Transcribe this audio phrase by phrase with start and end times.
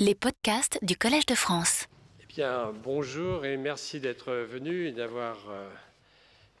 [0.00, 1.86] Les podcasts du Collège de France.
[2.20, 5.68] Eh bien, bonjour et merci d'être venu et d'avoir euh,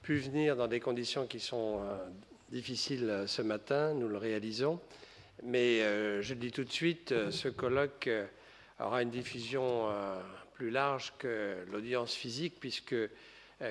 [0.02, 1.96] pu venir dans des conditions qui sont euh,
[2.52, 3.92] difficiles euh, ce matin.
[3.92, 4.78] Nous le réalisons.
[5.42, 5.80] Mais
[6.22, 8.08] je le dis tout de suite, ce colloque
[8.78, 9.88] aura une diffusion
[10.52, 12.94] plus large que l'audience physique, puisque,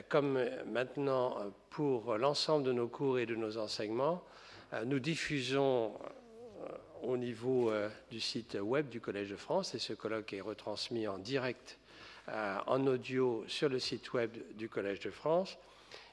[0.10, 1.38] comme maintenant
[1.70, 4.22] pour l'ensemble de nos cours et de nos enseignements,
[4.86, 5.94] nous diffusons
[7.04, 11.08] au niveau euh, du site web du Collège de France et ce colloque est retransmis
[11.08, 11.78] en direct
[12.30, 15.58] euh, en audio sur le site web du Collège de France.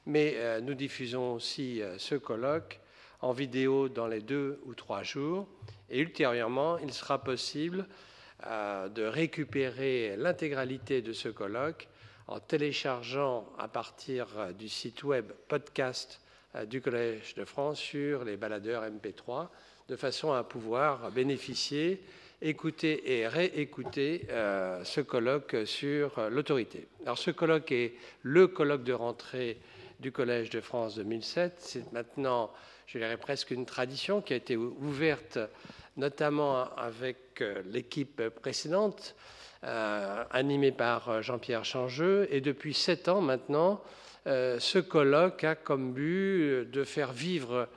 [0.05, 2.79] Mais euh, nous diffusons aussi ce colloque
[3.21, 5.47] en vidéo dans les deux ou trois jours
[5.89, 7.85] et ultérieurement, il sera possible
[8.43, 11.87] de récupérer l'intégralité de ce colloque
[12.25, 16.21] en téléchargeant à partir du site web podcast
[16.65, 19.49] du Collège de France sur les baladeurs MP3
[19.91, 22.01] de façon à pouvoir bénéficier,
[22.41, 26.87] écouter et réécouter euh, ce colloque sur l'autorité.
[27.03, 29.57] Alors ce colloque est le colloque de rentrée
[29.99, 31.55] du Collège de France 2007.
[31.57, 32.53] C'est maintenant,
[32.87, 35.39] je dirais presque une tradition qui a été ouverte
[35.97, 39.13] notamment avec euh, l'équipe précédente,
[39.65, 42.29] euh, animée par Jean-Pierre Changeux.
[42.31, 43.83] Et depuis sept ans maintenant,
[44.25, 47.67] ce colloque a comme but de faire vivre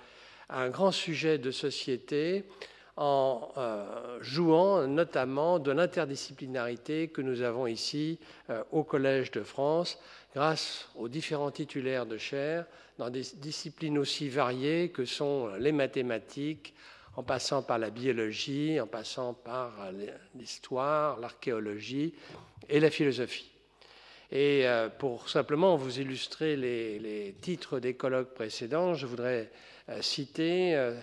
[0.49, 2.45] un grand sujet de société
[2.97, 8.19] en euh, jouant notamment de l'interdisciplinarité que nous avons ici
[8.51, 9.99] euh, au Collège de France,
[10.35, 12.67] grâce aux différents titulaires de chaires
[12.99, 16.75] dans des disciplines aussi variées que sont les mathématiques,
[17.17, 19.73] en passant par la biologie, en passant par
[20.35, 22.13] l'histoire, l'archéologie
[22.69, 23.51] et la philosophie.
[24.33, 29.51] Et euh, pour simplement vous illustrer les, les titres des colloques précédents, je voudrais
[29.91, 30.75] euh, citer.
[30.75, 30.99] Euh,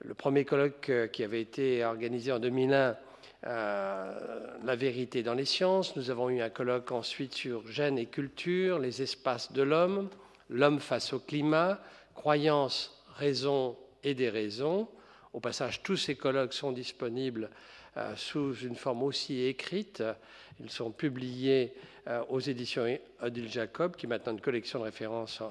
[0.00, 2.96] le premier colloque euh, qui avait été organisé en 2001,
[3.44, 5.94] La vérité dans les sciences.
[5.96, 10.08] Nous avons eu un colloque ensuite sur gènes et culture, les espaces de l'homme,
[10.48, 11.78] l'homme face au climat,
[12.14, 14.88] croyances, raisons et des raisons.
[15.32, 17.50] Au passage, tous ces colloques sont disponibles
[18.16, 20.02] sous une forme aussi écrite.
[20.58, 21.74] Ils sont publiés
[22.30, 22.86] aux éditions
[23.20, 25.42] Odile Jacob, qui est maintenant une collection de références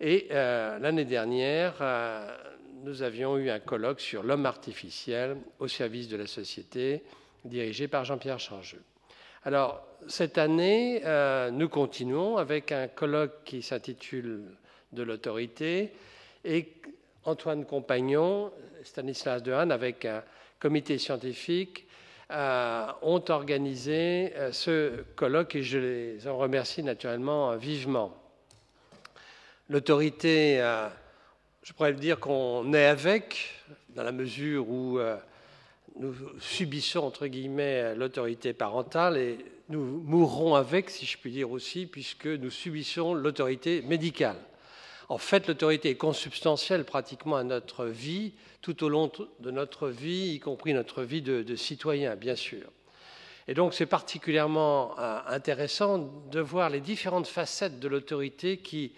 [0.00, 2.36] et euh, l'année dernière, euh,
[2.82, 7.02] nous avions eu un colloque sur l'homme artificiel au service de la société,
[7.44, 8.82] dirigé par Jean-Pierre Changeux.
[9.44, 14.42] Alors, cette année, euh, nous continuons avec un colloque qui s'intitule
[14.92, 15.92] De l'autorité
[16.44, 16.68] et
[17.24, 18.52] Antoine Compagnon,
[18.84, 20.22] Stanislas Dehaene, avec un
[20.60, 21.86] comité scientifique,
[22.30, 28.25] ont organisé ce colloque et je les en remercie naturellement vivement.
[29.68, 30.88] L'autorité, euh,
[31.64, 33.50] je pourrais dire qu'on est avec,
[33.88, 35.16] dans la mesure où euh,
[35.98, 39.38] nous subissons, entre guillemets, l'autorité parentale et
[39.68, 44.36] nous mourrons avec, si je puis dire aussi, puisque nous subissons l'autorité médicale.
[45.08, 49.10] En fait, l'autorité est consubstantielle pratiquement à notre vie, tout au long
[49.40, 52.70] de notre vie, y compris notre vie de, de citoyen, bien sûr.
[53.48, 58.92] Et donc, c'est particulièrement euh, intéressant de voir les différentes facettes de l'autorité qui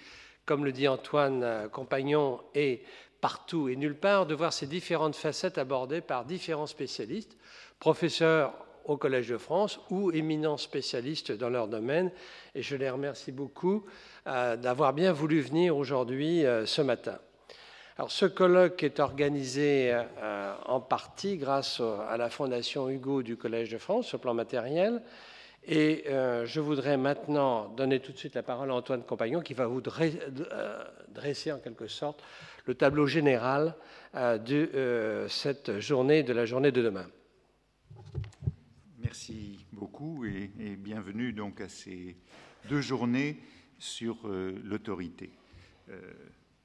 [0.48, 2.80] comme le dit Antoine euh, Compagnon, est
[3.20, 7.36] partout et nulle part, de voir ces différentes facettes abordées par différents spécialistes,
[7.78, 8.54] professeurs
[8.86, 12.10] au Collège de France ou éminents spécialistes dans leur domaine.
[12.54, 13.84] Et je les remercie beaucoup
[14.26, 17.18] euh, d'avoir bien voulu venir aujourd'hui, euh, ce matin.
[17.98, 19.92] Alors, ce colloque est organisé
[20.66, 25.02] en partie grâce à la Fondation Hugo du Collège de France, sur le plan matériel,
[25.68, 29.52] et euh, je voudrais maintenant donner tout de suite la parole à Antoine Compagnon qui
[29.52, 32.24] va vous euh, dresser en quelque sorte
[32.64, 33.74] le tableau général
[34.14, 37.06] euh, de cette journée, de la journée de demain.
[39.02, 42.16] Merci beaucoup et, et bienvenue donc à ces
[42.70, 43.36] deux journées
[43.78, 44.26] sur
[44.64, 45.30] l'autorité.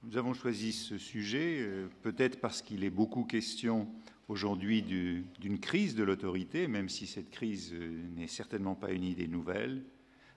[0.03, 1.63] nous avons choisi ce sujet
[2.01, 3.87] peut-être parce qu'il est beaucoup question
[4.27, 9.27] aujourd'hui d'une crise de l'autorité, même si cette crise euh, n'est certainement pas une idée
[9.27, 9.83] nouvelle,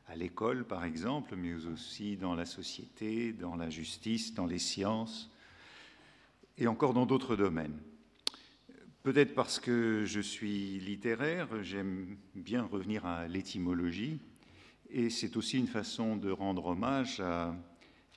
[0.09, 5.31] à l'école par exemple, mais aussi dans la société, dans la justice, dans les sciences,
[6.59, 7.77] et encore dans d'autres domaines.
[9.03, 14.19] Peut-être parce que je suis littéraire, j'aime bien revenir à l'étymologie,
[14.91, 17.55] et c'est aussi une façon de rendre hommage à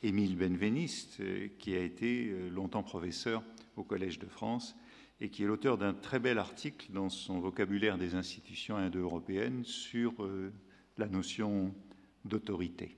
[0.02, 3.44] Émile Benveniste, euh, qui a été euh, longtemps professeur
[3.76, 4.76] au Collège de France
[5.22, 10.24] et qui est l'auteur d'un très bel article dans son vocabulaire des institutions indo-européennes sur
[10.24, 10.52] euh,
[10.98, 11.74] la notion
[12.26, 12.96] d'autorité.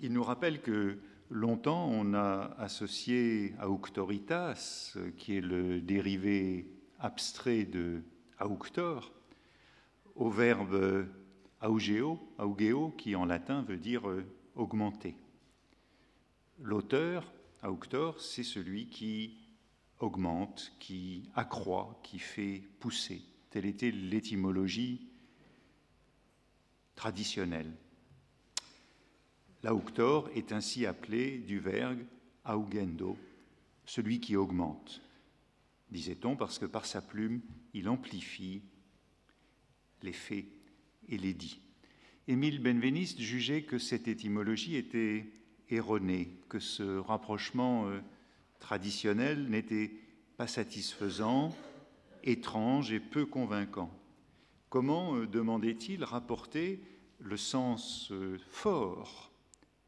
[0.00, 0.98] Il nous rappelle que
[1.30, 6.66] longtemps on a associé auctoritas, qui est le dérivé
[6.98, 8.02] abstrait de
[8.40, 9.12] auctor,
[10.14, 11.06] au verbe
[11.62, 14.24] augeo, augeo, qui en latin veut dire euh,
[14.54, 15.16] augmenter.
[16.60, 17.32] L'auteur,
[17.62, 19.45] auctor, c'est celui qui
[20.00, 23.22] augmente, qui accroît, qui fait pousser.
[23.50, 25.06] Telle était l'étymologie
[26.94, 27.72] traditionnelle.
[29.62, 32.00] L'auctor est ainsi appelé du verbe
[32.44, 33.16] augendo,
[33.84, 35.00] celui qui augmente,
[35.90, 37.40] disait-on, parce que par sa plume,
[37.74, 38.62] il amplifie
[40.02, 40.46] les faits
[41.08, 41.60] et les dits.
[42.28, 45.26] Émile Benveniste jugeait que cette étymologie était
[45.70, 48.00] erronée, que ce rapprochement euh,
[48.58, 49.92] traditionnel n'était
[50.36, 51.54] pas satisfaisant,
[52.24, 53.90] étrange et peu convaincant.
[54.68, 56.80] Comment, euh, demandait-il, rapporter
[57.20, 59.30] le sens euh, fort,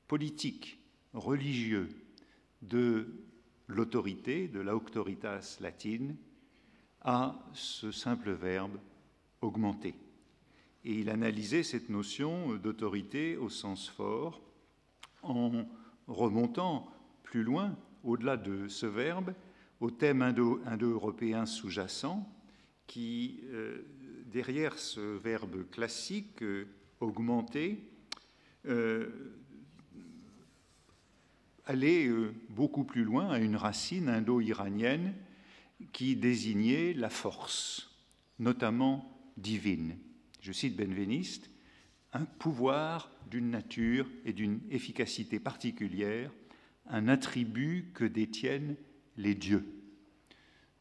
[0.07, 0.79] politique,
[1.13, 1.89] religieux
[2.63, 3.09] de
[3.67, 6.17] l'autorité, de l'auctoritas latine,
[7.03, 8.79] à ce simple verbe
[9.41, 9.95] augmenter.
[10.85, 14.41] Et il analysait cette notion d'autorité au sens fort
[15.23, 15.67] en
[16.07, 16.91] remontant
[17.23, 19.35] plus loin, au-delà de ce verbe,
[19.81, 22.27] au thème indo-européen sous-jacent
[22.87, 23.83] qui, euh,
[24.33, 26.67] derrière ce verbe classique, euh,
[27.01, 27.79] augmenter,
[28.67, 29.09] euh,
[31.65, 32.11] allait
[32.49, 35.15] beaucoup plus loin à une racine indo-iranienne
[35.93, 37.95] qui désignait la force,
[38.39, 39.97] notamment divine.
[40.41, 41.51] Je cite Benveniste,
[42.15, 46.31] un pouvoir d'une nature et d'une efficacité particulière,
[46.89, 48.77] un attribut que détiennent
[49.17, 49.67] les dieux.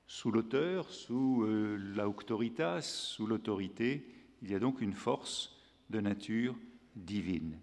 [0.07, 4.07] Sous l'auteur, sous euh, l'auctoritas, sous l'autorité,
[4.41, 5.53] il y a donc une force
[5.89, 6.55] de nature
[6.95, 7.57] divine.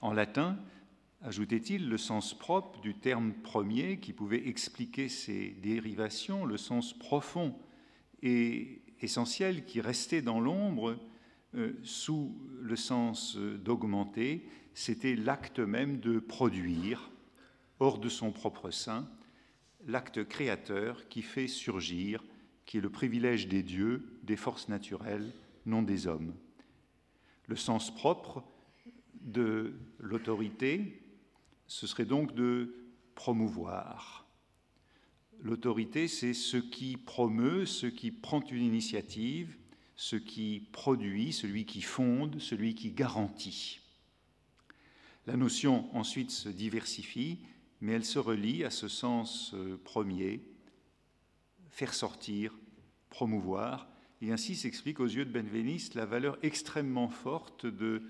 [0.00, 0.58] En latin,
[1.22, 7.54] ajoutait-il, le sens propre du terme premier qui pouvait expliquer ses dérivations, le sens profond
[8.22, 10.98] et essentiel qui restait dans l'ombre
[11.54, 17.11] euh, sous le sens d'augmenter, c'était l'acte même de produire,
[17.82, 19.08] hors de son propre sein,
[19.86, 22.22] l'acte créateur qui fait surgir,
[22.64, 25.32] qui est le privilège des dieux, des forces naturelles,
[25.66, 26.32] non des hommes.
[27.48, 28.44] Le sens propre
[29.20, 31.02] de l'autorité,
[31.66, 32.72] ce serait donc de
[33.16, 34.26] promouvoir.
[35.40, 39.56] L'autorité, c'est ce qui promeut, ce qui prend une initiative,
[39.96, 43.80] ce qui produit, celui qui fonde, celui qui garantit.
[45.26, 47.40] La notion ensuite se diversifie,
[47.82, 50.40] mais elle se relie à ce sens euh, premier,
[51.70, 52.56] faire sortir,
[53.10, 53.88] promouvoir,
[54.22, 58.04] et ainsi s'explique aux yeux de Benveniste la valeur extrêmement forte de,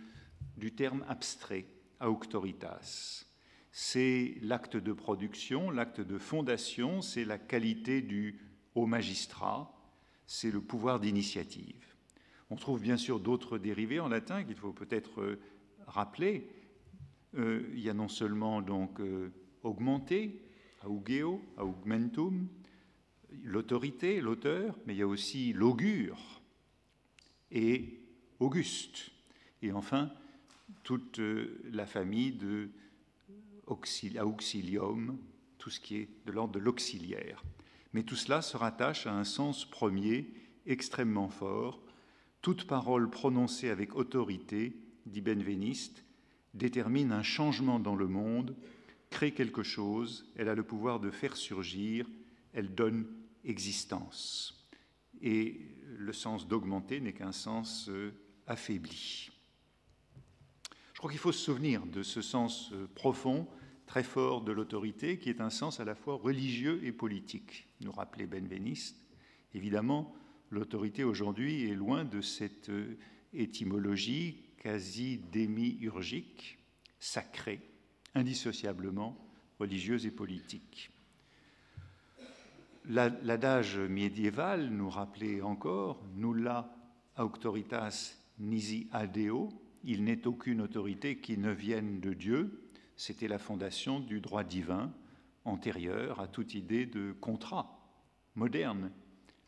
[0.59, 1.65] du terme abstrait,
[2.03, 3.25] auctoritas.
[3.73, 8.41] C'est l'acte de production, l'acte de fondation, c'est la qualité du
[8.75, 9.75] haut magistrat,
[10.27, 11.95] c'est le pouvoir d'initiative.
[12.51, 15.41] On trouve bien sûr d'autres dérivés en latin qu'il faut peut-être euh,
[15.87, 16.47] rappeler.
[17.39, 19.01] Euh, il y a non seulement donc
[19.63, 20.41] augmenter,
[20.85, 22.49] augeo, augmentum,
[23.45, 26.41] l'autorité, l'auteur, mais il y a aussi l'augure
[27.51, 27.99] et
[28.41, 29.11] Auguste.
[29.63, 30.11] Et enfin,
[30.83, 32.71] toute euh, la famille de
[33.67, 35.17] auxilium,
[35.59, 37.45] tout ce qui est de l'ordre de l'auxiliaire.
[37.93, 40.27] Mais tout cela se rattache à un sens premier
[40.67, 41.81] extrêmement fort.
[42.41, 44.75] Toute parole prononcée avec autorité,
[45.07, 46.03] dit Benveniste,
[46.55, 48.57] détermine un changement dans le monde
[49.13, 52.09] crée quelque chose, elle a le pouvoir de faire surgir,
[52.53, 53.07] elle donne
[53.45, 54.67] existence.
[55.21, 55.61] Et
[55.99, 58.13] le sens d'augmenter n'est qu'un sens euh,
[58.47, 59.31] affaibli.
[60.95, 63.47] Je crois qu'il faut se souvenir de ce sens euh, profond,
[63.87, 67.93] très fort de l'autorité, qui est un sens à la fois religieux et politique, nous
[67.93, 68.97] rappelait Benveniste.
[69.55, 70.15] Évidemment,
[70.51, 72.97] l'autorité aujourd'hui est loin de cette euh,
[73.35, 76.59] étymologie quasi démiurgique,
[76.99, 77.61] sacrée,
[78.15, 79.17] indissociablement
[79.59, 80.91] religieuse et politique.
[82.87, 86.75] L'adage médiéval nous rappelait encore nulla
[87.17, 89.53] auctoritas nisi adeo,
[89.85, 92.69] il n'est aucune autorité qui ne vienne de Dieu.
[92.97, 94.93] C'était la fondation du droit divin
[95.45, 97.79] antérieur à toute idée de contrat
[98.35, 98.91] moderne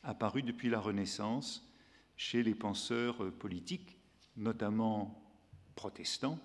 [0.02, 1.66] apparu depuis la Renaissance
[2.16, 3.96] chez les penseurs politiques,
[4.36, 5.20] notamment
[5.74, 6.38] protestants,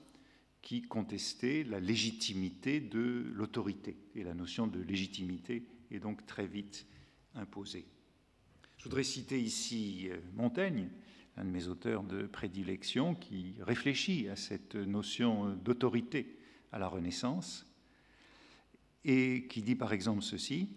[0.61, 3.97] qui contestait la légitimité de l'autorité.
[4.15, 6.85] Et la notion de légitimité est donc très vite
[7.35, 7.85] imposée.
[8.77, 10.87] Je voudrais citer ici euh, Montaigne,
[11.37, 16.37] un de mes auteurs de prédilection, qui réfléchit à cette notion d'autorité
[16.71, 17.65] à la Renaissance
[19.05, 20.69] et qui dit par exemple ceci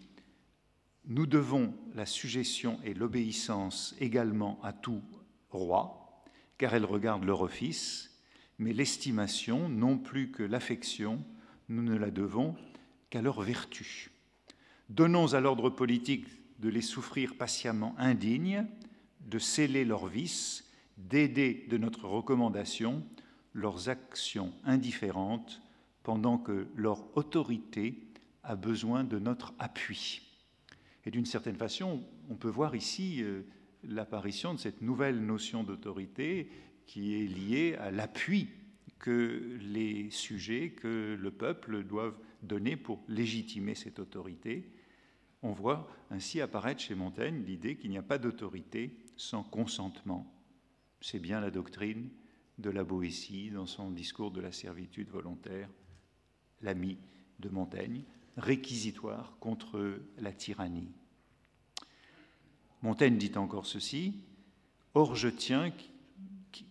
[1.05, 5.01] Nous devons la suggestion et l'obéissance également à tout
[5.49, 6.23] roi,
[6.57, 8.12] car elle regarde leur office,
[8.59, 11.23] mais l'estimation, non plus que l'affection,
[11.69, 12.55] nous ne la devons
[13.09, 14.11] qu'à leur vertu.
[14.89, 16.25] Donnons à l'ordre politique
[16.59, 18.65] de les souffrir patiemment indignes,
[19.21, 23.03] de sceller leurs vices, d'aider de notre recommandation
[23.53, 25.61] leurs actions indifférentes,
[26.01, 27.95] pendant que leur autorité
[28.43, 30.21] a besoin de notre appui.
[31.05, 33.41] Et d'une certaine façon, on peut voir ici euh,
[33.83, 36.49] l'apparition de cette nouvelle notion d'autorité
[36.85, 38.47] qui est liée à l'appui
[38.99, 44.69] que les sujets, que le peuple doivent donner pour légitimer cette autorité.
[45.41, 50.31] On voit ainsi apparaître chez Montaigne l'idée qu'il n'y a pas d'autorité sans consentement.
[51.01, 52.09] C'est bien la doctrine
[52.59, 55.69] de la Boétie dans son discours de la servitude volontaire,
[56.61, 56.97] l'ami
[57.39, 58.03] de Montaigne,
[58.37, 60.91] réquisitoire contre la tyrannie.
[62.81, 64.13] Montaigne dit encore ceci,
[64.93, 65.71] Or je tiens,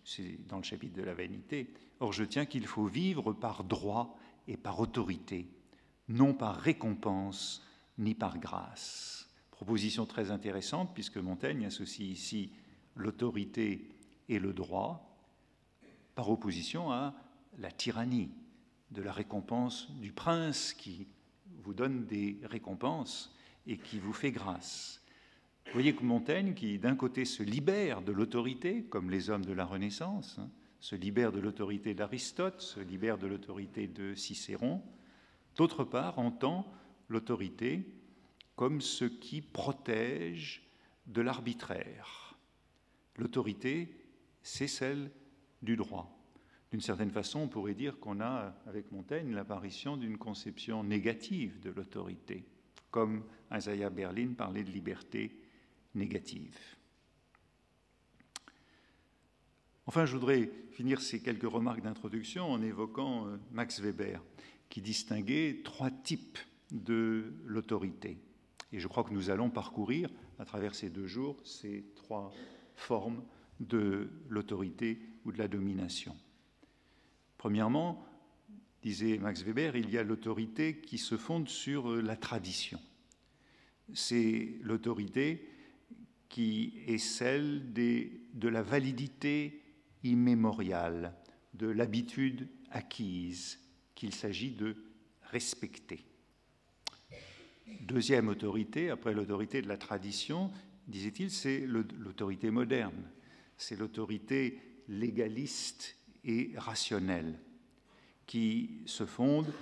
[0.05, 1.67] c'est dans le chapitre de la vanité,
[2.03, 4.17] Or je tiens qu'il faut vivre par droit
[4.49, 5.47] et par autorité,
[6.09, 7.65] non par récompense
[7.97, 9.29] ni par grâce.
[9.51, 12.51] Proposition très intéressante puisque Montaigne associe ici
[12.97, 13.87] l'autorité
[14.27, 15.15] et le droit
[16.13, 17.13] par opposition à
[17.57, 18.31] la tyrannie
[18.91, 21.07] de la récompense du prince qui
[21.59, 23.33] vous donne des récompenses
[23.65, 25.01] et qui vous fait grâce.
[25.65, 29.53] Vous voyez que Montaigne, qui d'un côté se libère de l'autorité, comme les hommes de
[29.53, 34.83] la Renaissance, hein, se libère de l'autorité d'Aristote, se libère de l'autorité de Cicéron,
[35.55, 36.67] d'autre part entend
[37.09, 37.85] l'autorité
[38.55, 40.61] comme ce qui protège
[41.07, 42.35] de l'arbitraire.
[43.17, 43.89] L'autorité,
[44.41, 45.09] c'est celle
[45.61, 46.19] du droit.
[46.71, 51.69] D'une certaine façon, on pourrait dire qu'on a, avec Montaigne, l'apparition d'une conception négative de
[51.69, 52.43] l'autorité,
[52.91, 55.39] comme Isaiah Berlin parlait de liberté
[55.95, 56.57] négative.
[59.85, 64.21] Enfin, je voudrais finir ces quelques remarques d'introduction en évoquant euh, Max Weber,
[64.69, 66.39] qui distinguait trois types
[66.71, 68.17] de l'autorité.
[68.71, 70.09] Et je crois que nous allons parcourir,
[70.39, 72.33] à travers ces deux jours, ces trois
[72.75, 73.23] formes
[73.59, 76.17] de l'autorité ou de la domination.
[77.37, 78.03] Premièrement,
[78.81, 82.79] disait Max Weber, il y a l'autorité qui se fonde sur euh, la tradition.
[83.93, 85.47] C'est l'autorité
[86.33, 89.61] qui est celle de la validité
[90.03, 91.13] immémoriale,
[91.53, 93.59] de l'habitude acquise
[93.93, 94.75] qu'il s'agit de
[95.29, 96.03] respecter.
[97.81, 100.49] Deuxième autorité, après l'autorité de la tradition,
[100.87, 103.11] disait-il, c'est l'autorité moderne,
[103.55, 107.37] c'est l'autorité légaliste et rationnelle,
[108.25, 109.53] qui se fonde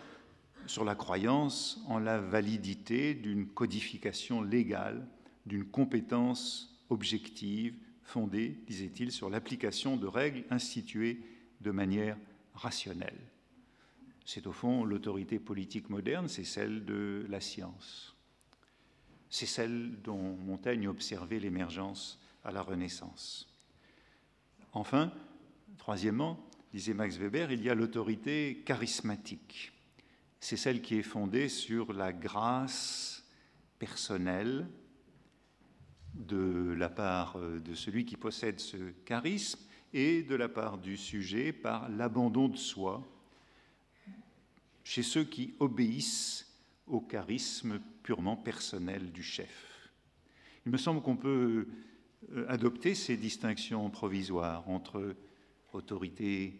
[0.68, 5.06] sur la croyance en la validité d'une codification légale,
[5.46, 11.22] d'une compétence objective fondée, disait-il, sur l'application de règles instituées
[11.62, 12.18] de manière
[12.56, 13.20] rationnelle.
[14.26, 18.16] C'est au fond l'autorité politique moderne, c'est celle de la science.
[19.30, 23.48] C'est celle dont Montaigne observait l'émergence à la Renaissance.
[24.74, 25.12] Enfin,
[25.78, 26.40] troisièmement,
[26.74, 29.72] disait Max Weber, il y a l'autorité charismatique.
[30.40, 33.24] C'est celle qui est fondée sur la grâce
[33.80, 34.68] personnelle
[36.14, 39.60] de la part de celui qui possède ce charisme
[39.94, 43.08] et de la part du sujet par l'abandon de soi
[44.84, 46.48] chez ceux qui obéissent
[46.88, 49.90] au charisme purement personnel du chef.
[50.66, 51.68] Il me semble qu'on peut
[52.34, 55.16] euh, adopter ces distinctions provisoires entre
[55.74, 56.54] autorité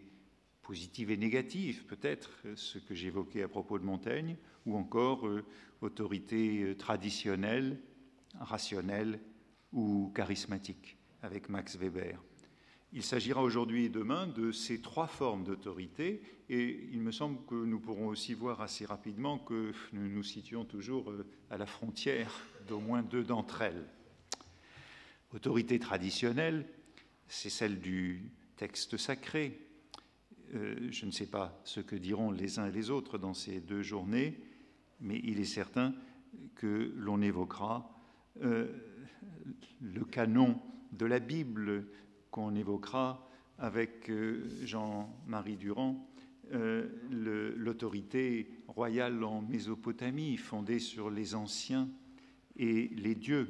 [0.62, 5.44] positive et négative, peut-être, euh, ce que j'évoquais à propos de Montaigne, ou encore euh,
[5.80, 7.78] autorité traditionnelle,
[8.40, 9.20] rationnelle
[9.72, 12.18] ou charismatique, avec Max Weber.
[12.94, 17.54] Il s'agira aujourd'hui et demain de ces trois formes d'autorité et il me semble que
[17.54, 22.30] nous pourrons aussi voir assez rapidement que nous nous situons toujours euh, à la frontière
[22.68, 23.86] d'au moins deux d'entre elles.
[25.32, 26.66] Autorité traditionnelle,
[27.28, 29.58] c'est celle du texte sacré.
[30.54, 33.60] Euh, je ne sais pas ce que diront les uns et les autres dans ces
[33.60, 34.38] deux journées,
[35.00, 35.94] mais il est certain
[36.56, 37.90] que l'on évoquera
[38.42, 38.66] euh,
[39.80, 40.58] le canon
[40.92, 41.84] de la Bible,
[42.30, 46.08] qu'on évoquera avec euh, Jean-Marie Durand,
[46.52, 46.88] euh,
[47.56, 51.88] l'autorité royale en Mésopotamie, fondée sur les anciens
[52.56, 53.48] et les dieux.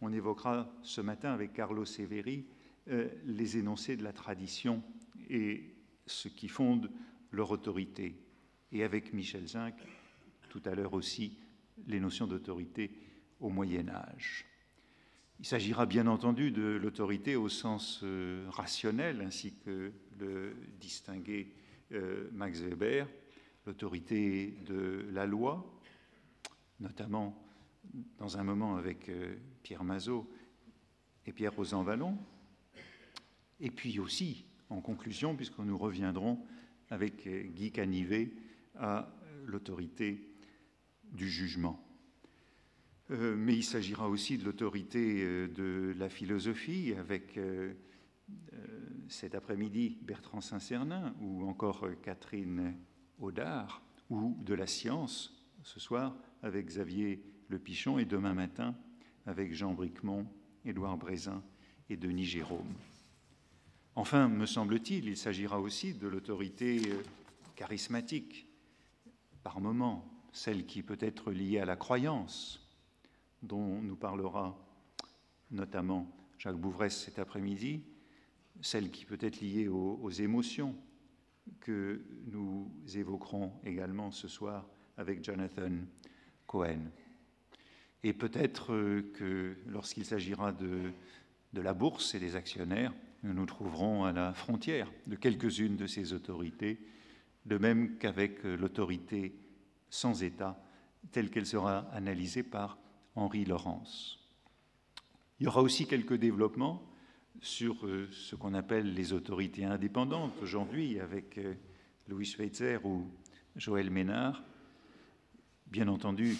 [0.00, 2.44] On évoquera ce matin avec Carlo Severi
[2.88, 4.82] euh, les énoncés de la tradition
[5.28, 5.62] et
[6.06, 6.90] ce qui fonde
[7.30, 8.16] leur autorité.
[8.72, 9.74] Et avec Michel Zinc,
[10.48, 11.36] tout à l'heure aussi,
[11.86, 12.90] les notions d'autorité
[13.40, 14.49] au Moyen Âge.
[15.40, 21.48] Il s'agira bien entendu de l'autorité au sens euh, rationnel, ainsi que le distinguait
[21.92, 23.08] euh, Max Weber,
[23.64, 25.80] l'autorité de la loi,
[26.78, 27.42] notamment
[28.18, 30.30] dans un moment avec euh, Pierre Mazot
[31.24, 32.18] et Pierre Rosan-Vallon,
[33.60, 36.44] et puis aussi, en conclusion, puisque nous reviendrons
[36.90, 38.30] avec Guy Canivet
[38.76, 39.08] à
[39.46, 40.22] l'autorité
[41.12, 41.82] du jugement.
[43.10, 47.72] Euh, mais il s'agira aussi de l'autorité euh, de la philosophie avec euh,
[49.08, 52.76] cet après-midi Bertrand Saint-Cernin ou encore Catherine
[53.18, 58.76] Audard ou de la science ce soir avec Xavier Le Pichon et demain matin
[59.26, 60.26] avec Jean Bricmont,
[60.64, 61.42] Édouard Brézin
[61.88, 62.74] et Denis Jérôme.
[63.96, 66.80] Enfin, me semble-t-il, il s'agira aussi de l'autorité
[67.56, 68.46] charismatique,
[69.42, 72.69] par moment, celle qui peut être liée à la croyance,
[73.42, 74.56] dont nous parlera
[75.50, 76.06] notamment
[76.38, 77.82] Jacques Bouvresse cet après-midi,
[78.62, 80.74] celle qui peut être liée aux, émotions,
[81.60, 84.66] que nous évoquerons également ce soir
[84.96, 85.72] avec Jonathan
[86.46, 86.90] Cohen.
[88.02, 88.68] Et peut-être
[89.14, 90.92] que lorsqu'il s'agira de,
[91.52, 92.92] de la bourse et des actionnaires,
[93.22, 96.78] nous nous trouverons à la frontière de quelques-unes de ces autorités,
[97.46, 99.34] de même qu'avec l'autorité
[99.90, 100.62] sans État,
[101.12, 102.78] telle qu'elle sera analysée par
[103.16, 104.18] Henri Laurence.
[105.38, 106.82] Il y aura aussi quelques développements
[107.40, 111.54] sur euh, ce qu'on appelle les autorités indépendantes aujourd'hui avec euh,
[112.08, 113.06] Louis Schweitzer ou
[113.56, 114.42] Joël Ménard.
[115.68, 116.36] Bien entendu,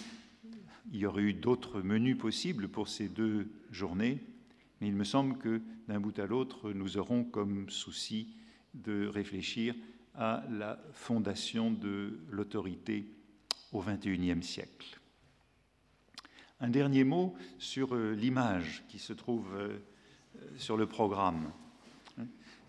[0.91, 4.19] il y aurait eu d'autres menus possibles pour ces deux journées,
[4.79, 8.35] mais il me semble que d'un bout à l'autre, nous aurons comme souci
[8.73, 9.75] de réfléchir
[10.15, 13.05] à la fondation de l'autorité
[13.71, 15.00] au XXIe siècle.
[16.63, 19.79] Un dernier mot sur euh, l'image qui se trouve euh,
[20.57, 21.51] sur le programme.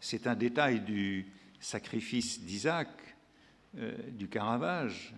[0.00, 1.26] C'est un détail du
[1.60, 2.88] sacrifice d'Isaac,
[3.76, 5.14] euh, du Caravage,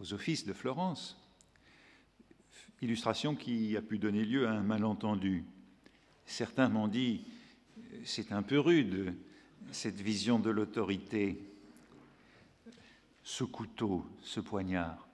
[0.00, 1.20] aux offices de Florence.
[2.80, 5.44] Illustration qui a pu donner lieu à un malentendu.
[6.24, 7.26] Certains m'ont dit,
[8.04, 9.14] c'est un peu rude,
[9.72, 11.38] cette vision de l'autorité,
[13.22, 15.06] ce couteau, ce poignard.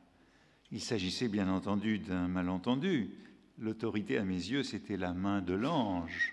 [0.72, 3.10] Il s'agissait bien entendu d'un malentendu.
[3.58, 6.32] L'autorité, à mes yeux, c'était la main de l'ange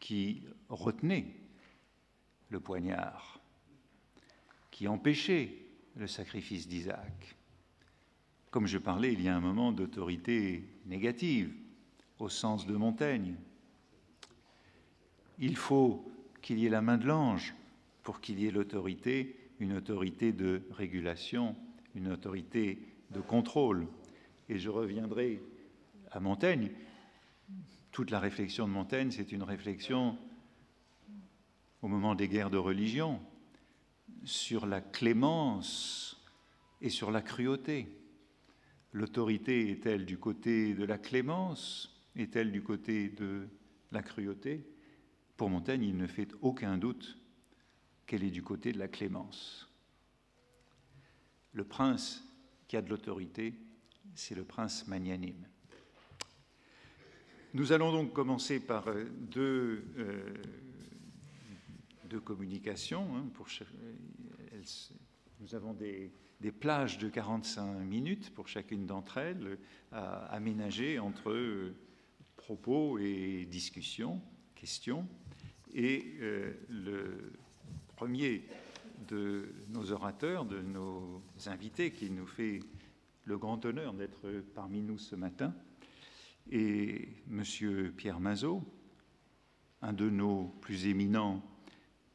[0.00, 1.26] qui retenait
[2.50, 3.40] le poignard,
[4.70, 5.54] qui empêchait
[5.96, 7.36] le sacrifice d'Isaac.
[8.50, 11.52] Comme je parlais il y a un moment d'autorité négative,
[12.18, 13.34] au sens de Montaigne.
[15.38, 16.10] Il faut
[16.42, 17.54] qu'il y ait la main de l'ange
[18.02, 21.54] pour qu'il y ait l'autorité, une autorité de régulation,
[21.94, 22.78] une autorité
[23.10, 23.86] de contrôle.
[24.48, 25.42] Et je reviendrai
[26.10, 26.70] à Montaigne.
[27.92, 30.16] Toute la réflexion de Montaigne, c'est une réflexion
[31.82, 33.20] au moment des guerres de religion
[34.24, 36.20] sur la clémence
[36.80, 37.88] et sur la cruauté.
[38.92, 41.94] L'autorité est-elle du côté de la clémence?
[42.16, 43.48] Est-elle du côté de
[43.92, 44.64] la cruauté?
[45.36, 47.18] Pour Montaigne, il ne fait aucun doute
[48.06, 49.68] qu'elle est du côté de la clémence.
[51.52, 52.24] Le prince
[52.68, 53.54] qui a de l'autorité,
[54.14, 55.46] c'est le prince magnanime.
[57.54, 60.34] Nous allons donc commencer par euh, deux, euh,
[62.04, 63.16] deux communications.
[63.16, 63.48] Hein, pour,
[65.40, 69.58] nous avons des, des, plages de 45 minutes pour chacune d'entre elles,
[69.90, 71.74] à aménager entre euh,
[72.36, 74.20] propos et discussions,
[74.54, 75.08] questions.
[75.74, 76.18] Et
[76.68, 77.32] le
[77.94, 78.42] premier
[79.06, 82.60] de nos orateurs, de nos invités, qui nous fait
[83.24, 85.54] le grand honneur d'être parmi nous ce matin,
[86.50, 87.92] et M.
[87.96, 88.62] Pierre Mazot,
[89.82, 91.42] un de nos plus éminents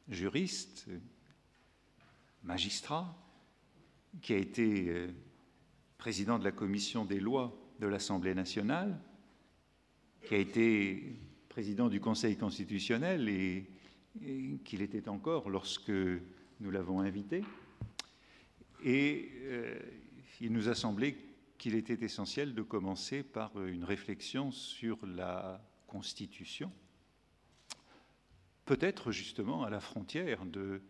[0.08, 0.88] juristes,
[2.42, 3.16] magistrat,
[4.20, 5.08] qui a été euh,
[5.98, 8.98] président de la commission des lois de l'Assemblée nationale,
[10.26, 11.16] qui a été
[11.48, 13.70] président du Conseil constitutionnel et,
[14.22, 15.92] et qu'il était encore lorsque
[16.60, 17.42] nous l'avons invité,
[18.82, 19.78] et euh,
[20.40, 21.16] il nous a semblé
[21.58, 26.70] qu'il était essentiel de commencer par une réflexion sur la Constitution,
[28.66, 30.82] peut-être justement à la frontière de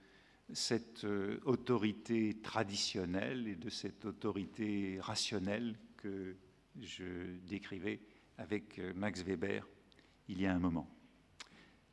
[0.53, 6.37] cette euh, autorité traditionnelle et de cette autorité rationnelle que
[6.81, 8.01] je décrivais
[8.39, 9.67] avec euh, Max Weber
[10.29, 10.89] il y a un moment.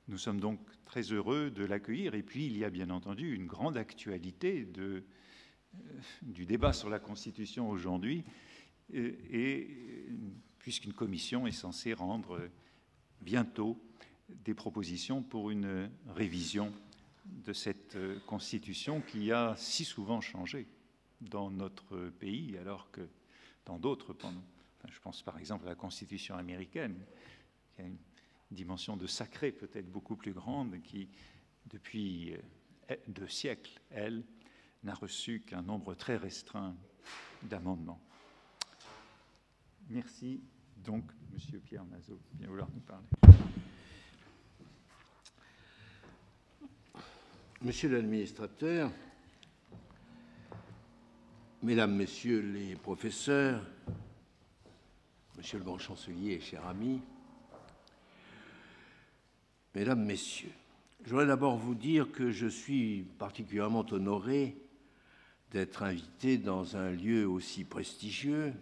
[0.08, 0.60] Nous sommes donc
[0.92, 2.16] très heureux de l'accueillir.
[2.16, 5.00] Et puis, il y a bien entendu une grande actualité euh,
[6.22, 8.26] du débat sur la Constitution aujourd'hui.
[8.94, 9.70] Et,
[10.60, 12.42] puisqu'une commission est censée rendre
[13.22, 13.82] bientôt
[14.28, 16.74] des propositions pour une révision
[17.26, 20.68] de cette constitution qui a si souvent changé
[21.22, 23.08] dans notre pays, alors que
[23.66, 24.14] dans d'autres,
[24.90, 26.98] je pense par exemple à la constitution américaine,
[27.80, 27.98] a une
[28.52, 31.10] dimension de sacré peut-être beaucoup plus grande, qui
[31.68, 32.34] depuis
[32.90, 34.24] euh, deux siècles, elle,
[34.84, 36.76] n'a reçu qu'un nombre très restreint
[37.44, 38.02] d'amendements.
[39.90, 40.42] Merci
[40.78, 43.06] donc, Monsieur Pierre Mazot, bien vouloir nous parler.
[47.62, 48.92] Monsieur l'administrateur,
[51.62, 53.64] Mesdames, Messieurs les professeurs,
[55.38, 57.02] Monsieur le grand chancelier et cher ami,
[59.74, 60.52] Mesdames, Messieurs,
[61.06, 64.58] je voudrais d'abord vous dire que je suis particulièrement honoré
[65.52, 68.54] d'être invité dans un lieu aussi prestigieux,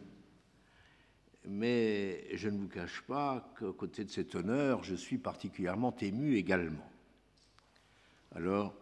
[1.46, 6.36] mais je ne vous cache pas qu'à côté de cet honneur, je suis particulièrement ému
[6.36, 6.88] également.
[8.36, 8.76] Alors,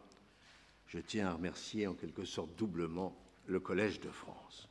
[0.88, 3.16] je tiens à remercier en quelque sorte doublement
[3.48, 4.68] le Collège de France.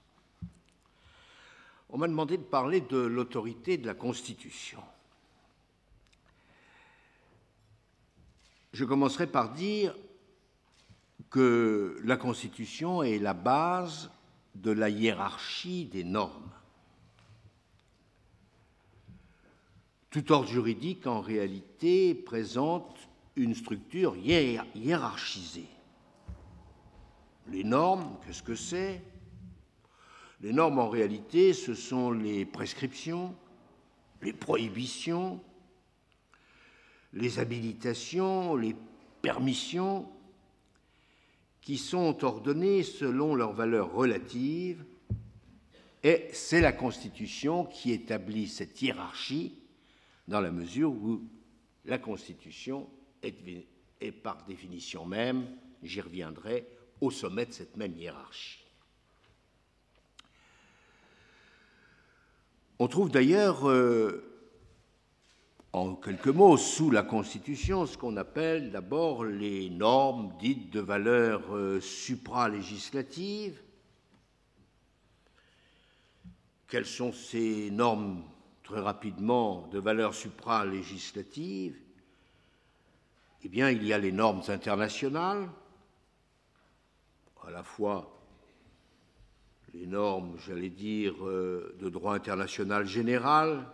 [1.88, 4.82] On m'a demandé de parler de l'autorité de la Constitution.
[8.72, 9.96] Je commencerai par dire
[11.30, 14.10] que la Constitution est la base
[14.54, 16.50] de la hiérarchie des normes.
[20.10, 22.96] Tout ordre juridique, en réalité, présente
[23.36, 25.68] une structure hiérarchisée.
[27.48, 29.02] Les normes, qu'est-ce que c'est?
[30.40, 33.34] Les normes, en réalité, ce sont les prescriptions,
[34.22, 35.40] les prohibitions,
[37.16, 38.76] les habilitations, les
[39.22, 40.08] permissions,
[41.62, 44.84] qui sont ordonnées selon leur valeur relative,
[46.04, 49.58] et c'est la Constitution qui établit cette hiérarchie
[50.28, 51.20] dans la mesure où
[51.86, 52.88] la Constitution
[53.22, 55.46] est, par définition même,
[55.82, 56.68] j'y reviendrai,
[57.00, 58.64] au sommet de cette même hiérarchie.
[62.78, 64.35] On trouve d'ailleurs, euh,
[65.76, 71.54] en quelques mots, sous la Constitution, ce qu'on appelle d'abord les normes dites de valeur
[71.54, 73.60] euh, supralégislative.
[76.66, 78.22] Quelles sont ces normes,
[78.64, 81.76] très rapidement, de valeur supralégislative?
[83.44, 85.46] Eh bien, il y a les normes internationales,
[87.46, 88.18] à la fois
[89.74, 93.66] les normes, j'allais dire, euh, de droit international général,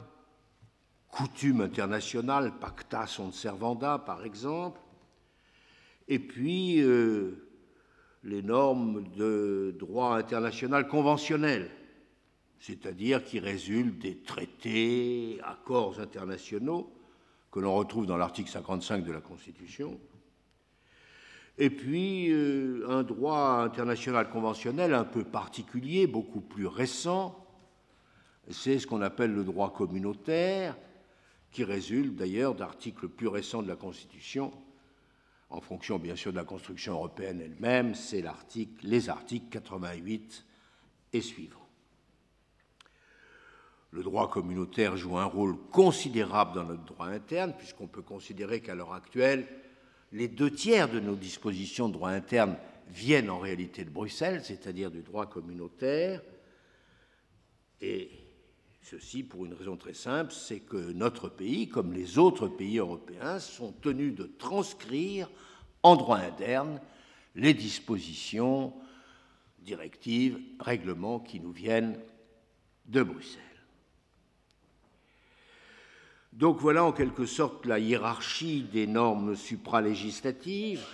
[1.13, 4.81] coutumes internationales, pacta sunt servanda par exemple,
[6.09, 7.47] et puis euh,
[8.25, 11.71] les normes de droit international conventionnel,
[12.61, 16.91] c'est-à-dire qui résultent des traités, accords internationaux
[17.51, 20.01] que l'on retrouve dans l'article 55 de la Constitution,
[21.59, 27.39] et puis euh, un droit international conventionnel un peu particulier, beaucoup plus récent,
[28.51, 30.75] c'est ce qu'on appelle le droit communautaire,
[31.53, 34.53] qui résulte d'ailleurs d'articles plus récents de la Constitution,
[35.51, 38.25] en fonction bien sûr de la construction européenne elle-même, c'est
[38.83, 40.45] les articles 88
[41.13, 41.59] et suivants.
[43.91, 48.75] Le droit communautaire joue un rôle considérable dans notre droit interne, puisqu'on peut considérer qu'à
[48.75, 49.47] l'heure actuelle,
[50.13, 52.57] les deux tiers de nos dispositions de droit interne
[52.89, 56.23] viennent en réalité de Bruxelles, c'est-à-dire du droit communautaire.
[57.83, 58.11] Et
[58.83, 63.39] ceci pour une raison très simple, c'est que notre pays, comme les autres pays européens,
[63.39, 65.31] sont tenus de transcrire
[65.83, 66.81] en droit interne
[67.35, 68.75] les dispositions,
[69.61, 71.99] directives, règlements qui nous viennent
[72.87, 73.41] de Bruxelles.
[76.33, 80.85] Donc voilà en quelque sorte la hiérarchie des normes supralégislatives.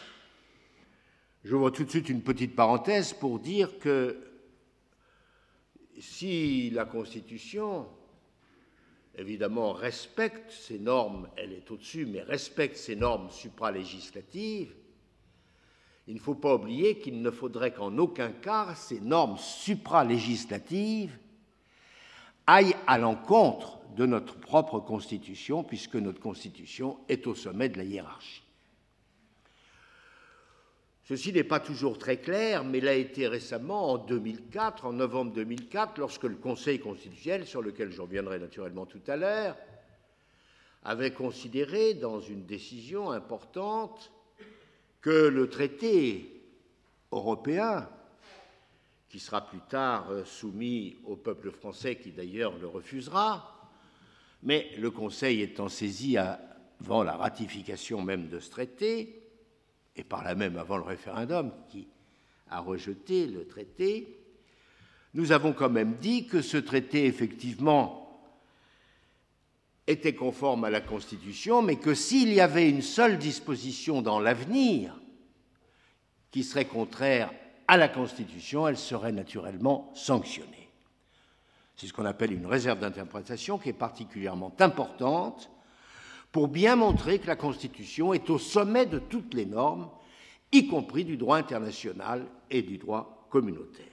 [1.44, 4.27] Je vois tout de suite une petite parenthèse pour dire que
[6.00, 7.86] si la Constitution,
[9.16, 14.74] évidemment, respecte ces normes, elle est au-dessus, mais respecte ces normes supralégislatives,
[16.08, 21.18] il ne faut pas oublier qu'il ne faudrait qu'en aucun cas ces normes supralégislatives
[22.46, 27.84] aillent à l'encontre de notre propre Constitution, puisque notre Constitution est au sommet de la
[27.84, 28.42] hiérarchie.
[31.08, 35.98] Ceci n'est pas toujours très clair, mais l'a été récemment en 2004, en novembre 2004,
[35.98, 39.56] lorsque le Conseil constitutionnel, sur lequel je reviendrai naturellement tout à l'heure,
[40.84, 44.10] avait considéré dans une décision importante
[45.00, 46.42] que le traité
[47.10, 47.88] européen,
[49.08, 53.54] qui sera plus tard soumis au peuple français qui d'ailleurs le refusera,
[54.42, 59.27] Mais le Conseil étant saisi avant la ratification même de ce traité,
[59.98, 61.88] et par là même avant le référendum qui
[62.50, 64.16] a rejeté le traité,
[65.14, 68.04] nous avons quand même dit que ce traité, effectivement,
[69.86, 74.94] était conforme à la Constitution, mais que s'il y avait une seule disposition dans l'avenir
[76.30, 77.32] qui serait contraire
[77.66, 80.68] à la Constitution, elle serait naturellement sanctionnée.
[81.76, 85.50] C'est ce qu'on appelle une réserve d'interprétation qui est particulièrement importante
[86.32, 89.90] pour bien montrer que la Constitution est au sommet de toutes les normes,
[90.52, 93.86] y compris du droit international et du droit communautaire.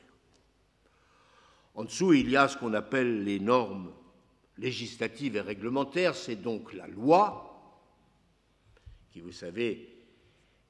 [1.76, 3.92] En dessous, il y a ce qu'on appelle les normes
[4.58, 7.52] législatives et réglementaires, c'est donc la loi,
[9.12, 9.96] qui, vous savez,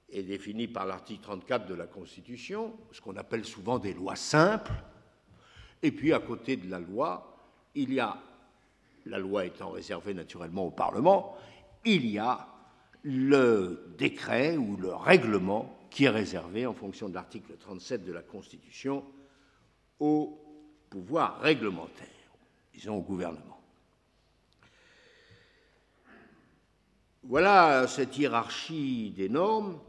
[0.10, 4.72] est définie par l'article 34 de la Constitution, ce qu'on appelle souvent des lois simples.
[5.84, 7.38] Et puis, à côté de la loi,
[7.76, 8.18] il y a,
[9.06, 11.38] la loi étant réservée naturellement au Parlement,
[11.86, 12.48] il y a
[13.04, 18.22] le décret ou le règlement qui est réservé, en fonction de l'article 37 de la
[18.22, 19.04] Constitution,
[20.00, 20.38] au
[20.90, 22.08] pouvoir réglementaire,
[22.74, 23.62] disons au gouvernement.
[27.24, 29.80] Voilà cette hiérarchie des normes.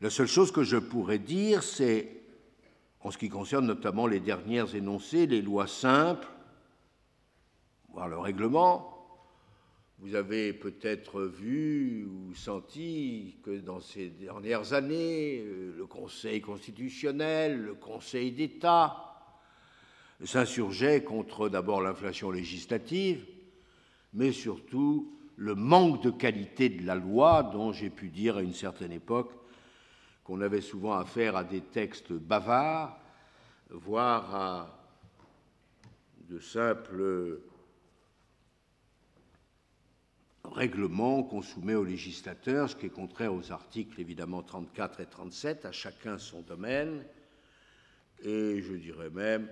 [0.00, 2.22] La seule chose que je pourrais dire, c'est,
[3.00, 6.28] en ce qui concerne notamment les dernières énoncées, les lois simples,
[7.90, 8.97] voire le règlement,
[10.00, 15.44] vous avez peut-être vu ou senti que dans ces dernières années,
[15.76, 19.04] le Conseil constitutionnel, le Conseil d'État,
[20.24, 23.24] s'insurgeait contre d'abord l'inflation législative,
[24.14, 28.54] mais surtout le manque de qualité de la loi, dont j'ai pu dire à une
[28.54, 29.32] certaine époque
[30.24, 32.98] qu'on avait souvent affaire à des textes bavards,
[33.70, 34.78] voire à
[36.28, 37.40] de simples
[40.52, 45.64] règlements qu'on soumet aux législateurs, ce qui est contraire aux articles évidemment 34 et 37,
[45.64, 47.04] à chacun son domaine,
[48.22, 49.48] et je dirais même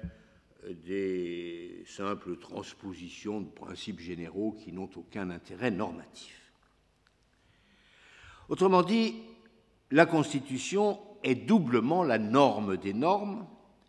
[0.84, 6.52] des simples transpositions de principes généraux qui n'ont aucun intérêt normatif.
[8.48, 9.14] Autrement dit,
[9.90, 13.46] la Constitution est doublement la norme des normes,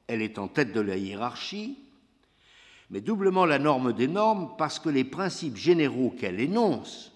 [0.08, 1.78] elle est en tête de la hiérarchie,
[2.90, 7.12] mais doublement la norme des normes parce que les principes généraux qu'elle énonce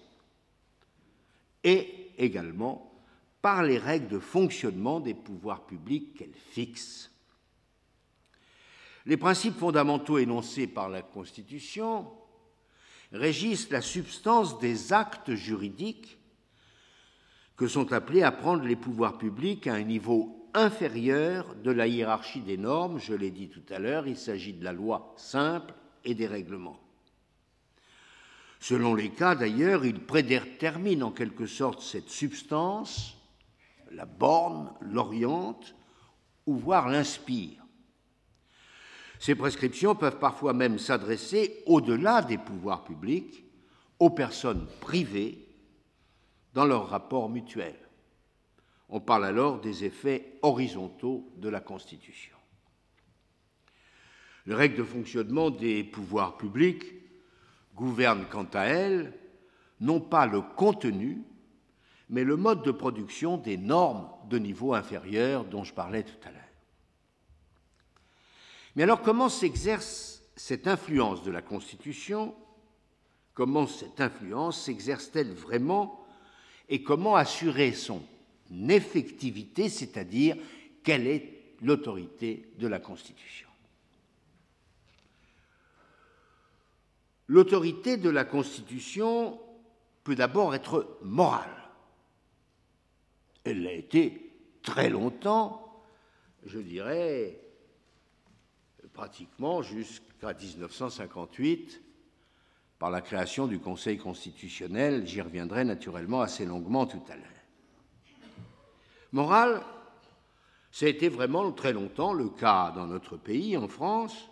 [1.64, 2.92] et également
[3.40, 7.10] par les règles de fonctionnement des pouvoirs publics qu'elle fixe.
[9.06, 12.06] Les principes fondamentaux énoncés par la Constitution
[13.10, 16.18] régissent la substance des actes juridiques
[17.56, 22.40] que sont appelés à prendre les pouvoirs publics à un niveau inférieur de la hiérarchie
[22.40, 22.98] des normes.
[22.98, 26.80] Je l'ai dit tout à l'heure, il s'agit de la loi simple et des règlements.
[28.60, 33.16] Selon les cas, d'ailleurs, il prédétermine en quelque sorte cette substance,
[33.90, 35.74] la borne, l'oriente,
[36.46, 37.58] ou voire l'inspire.
[39.18, 43.44] Ces prescriptions peuvent parfois même s'adresser au-delà des pouvoirs publics,
[43.98, 45.38] aux personnes privées,
[46.54, 47.81] dans leurs rapports mutuels.
[48.94, 52.36] On parle alors des effets horizontaux de la Constitution.
[54.44, 56.84] Les règles de fonctionnement des pouvoirs publics
[57.74, 59.18] gouvernent quant à elles
[59.80, 61.22] non pas le contenu,
[62.10, 66.30] mais le mode de production des normes de niveau inférieur dont je parlais tout à
[66.30, 66.40] l'heure.
[68.76, 72.34] Mais alors comment s'exerce cette influence de la Constitution?
[73.32, 75.98] Comment cette influence s'exerce-t-elle vraiment?
[76.68, 78.02] Et comment assurer son
[78.68, 80.36] effectivité, c'est-à-dire
[80.82, 81.28] quelle est
[81.62, 83.48] l'autorité de la Constitution
[87.28, 89.40] L'autorité de la Constitution
[90.04, 91.48] peut d'abord être morale.
[93.44, 95.82] Elle l'a été très longtemps,
[96.44, 97.40] je dirais,
[98.92, 101.80] pratiquement jusqu'à 1958
[102.78, 105.06] par la création du Conseil constitutionnel.
[105.06, 107.31] J'y reviendrai naturellement assez longuement tout à l'heure.
[109.12, 109.60] Morale,
[110.70, 114.28] ça a été vraiment très longtemps le cas dans notre pays, en France.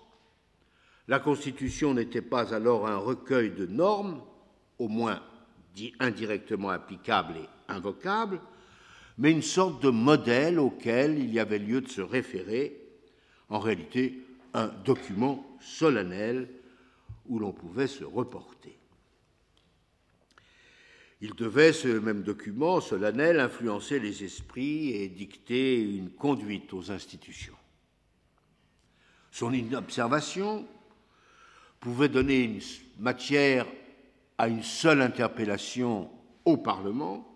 [1.07, 4.23] La Constitution n'était pas alors un recueil de normes,
[4.79, 5.21] au moins
[5.99, 8.41] indirectement applicables et invocables,
[9.19, 12.75] mais une sorte de modèle auquel il y avait lieu de se référer.
[13.51, 14.19] En réalité,
[14.55, 16.49] un document solennel
[17.29, 18.80] où l'on pouvait se reporter.
[21.23, 27.57] Il devait, ce même document solennel, influencer les esprits et dicter une conduite aux institutions.
[29.31, 30.67] Son observation
[31.79, 32.61] pouvait donner une
[32.99, 33.67] matière
[34.39, 36.11] à une seule interpellation
[36.45, 37.27] au Parlement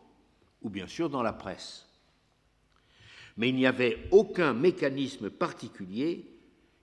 [0.62, 1.86] ou bien sûr dans la presse.
[3.36, 6.24] Mais il n'y avait aucun mécanisme particulier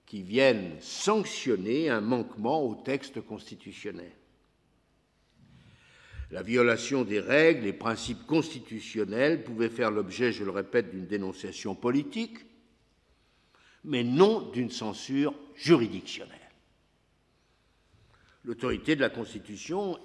[0.06, 4.12] qui vienne sanctionner un manquement au texte constitutionnel.
[6.32, 11.74] La violation des règles et principes constitutionnels pouvait faire l'objet, je le répète, d'une dénonciation
[11.74, 12.38] politique,
[13.84, 16.38] mais non d'une censure juridictionnelle.
[18.44, 19.98] L'autorité de la Constitution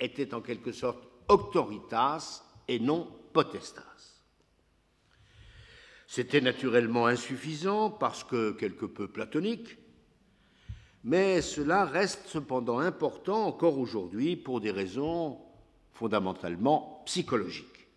[0.00, 3.84] était en quelque sorte autoritas et non potestas.
[6.08, 9.76] C'était naturellement insuffisant parce que quelque peu platonique,
[11.04, 15.38] mais cela reste cependant important encore aujourd'hui pour des raisons
[15.98, 17.88] fondamentalement psychologiques.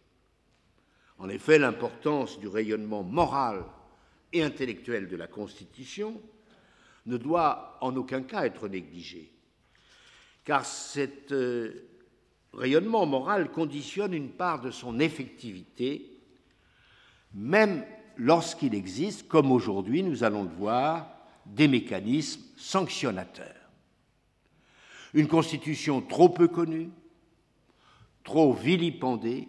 [1.20, 3.64] En effet, l'importance du rayonnement moral
[4.34, 6.20] et intellectuel de la Constitution
[7.06, 9.32] ne doit en aucun cas être négligée,
[10.46, 11.90] car cet euh,
[12.54, 16.10] rayonnement moral conditionne une part de son effectivité,
[17.36, 17.86] même
[18.18, 21.08] lorsqu'il existe, comme aujourd'hui nous allons le voir,
[21.46, 23.70] des mécanismes sanctionnateurs.
[25.14, 26.90] Une constitution trop peu connue,
[28.24, 29.48] trop vilipendée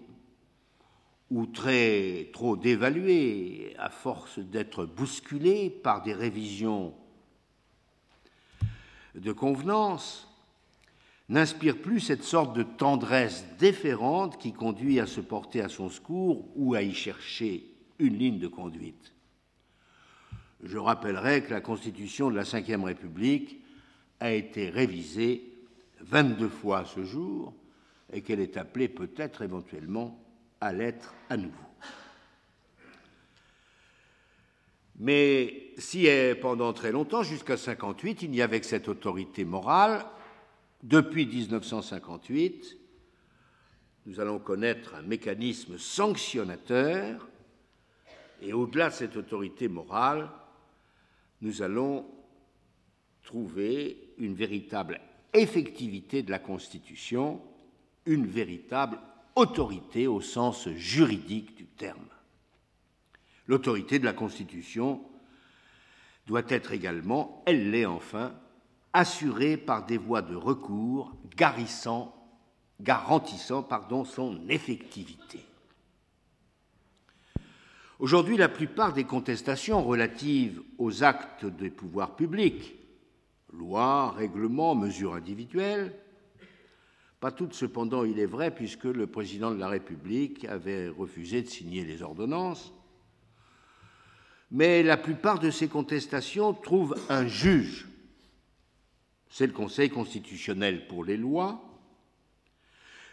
[1.31, 6.93] ou très, trop dévaluée à force d'être bousculée par des révisions
[9.15, 10.29] de convenance,
[11.29, 16.47] n'inspire plus cette sorte de tendresse déférente qui conduit à se porter à son secours
[16.55, 17.65] ou à y chercher
[17.99, 19.13] une ligne de conduite.
[20.63, 23.59] Je rappellerai que la Constitution de la Ve République
[24.21, 25.43] a été révisée
[26.01, 27.55] 22 fois à ce jour
[28.13, 30.23] et qu'elle est appelée peut-être éventuellement
[30.61, 31.57] à l'être à nouveau.
[34.99, 36.07] Mais si
[36.41, 40.05] pendant très longtemps, jusqu'à 58, il n'y avait que cette autorité morale,
[40.83, 42.77] depuis 1958,
[44.07, 47.29] nous allons connaître un mécanisme sanctionnateur
[48.43, 50.29] et au-delà de cette autorité morale,
[51.41, 52.05] nous allons
[53.23, 55.01] trouver une véritable
[55.33, 57.41] effectivité de la Constitution,
[58.07, 58.99] une véritable
[59.37, 61.99] autorité au sens juridique du terme.
[63.47, 65.01] L'autorité de la Constitution
[66.27, 68.33] doit être également, elle l'est enfin,
[68.93, 72.15] assurée par des voies de recours garantissant,
[74.05, 75.41] son effectivité.
[77.99, 82.75] Aujourd'hui, la plupart des contestations relatives aux actes des pouvoirs publics,
[83.53, 85.95] lois, règlements, mesures individuelles,
[87.23, 91.47] pas toutes cependant, il est vrai, puisque le président de la République avait refusé de
[91.47, 92.73] signer les ordonnances,
[94.51, 97.87] mais la plupart de ces contestations trouvent un juge.
[99.31, 101.63] C'est le Conseil constitutionnel pour les lois,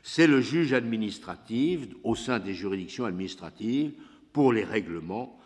[0.01, 3.93] c'est le juge administratif au sein des juridictions administratives
[4.33, 5.39] pour les règlements,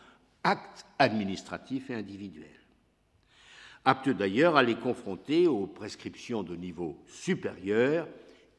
[0.45, 2.47] actes administratifs et individuels.
[3.84, 8.08] Apte d'ailleurs à les confronter aux prescriptions de niveau supérieur,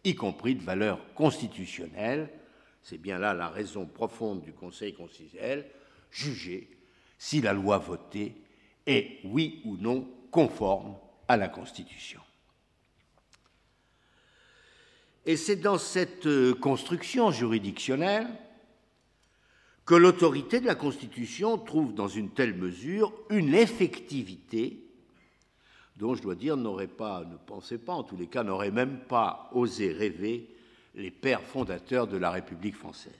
[0.05, 2.29] y compris de valeur constitutionnelle.
[2.83, 5.64] C'est bien là la raison profonde du Conseil constitutionnel,
[6.11, 6.69] juger
[7.19, 8.35] si la loi votée
[8.87, 10.95] est, oui ou non, conforme
[11.27, 12.21] à la Constitution.
[15.27, 16.29] Et c'est dans cette
[16.61, 18.29] construction juridictionnelle
[19.87, 24.84] que l'autorité de la Constitution trouve dans une telle mesure une effectivité
[25.97, 28.99] dont je dois dire n'aurait pas, ne pensait pas, en tous les cas, n'aurait même
[29.09, 30.49] pas osé rêver
[30.95, 33.13] les pères fondateurs de la République française.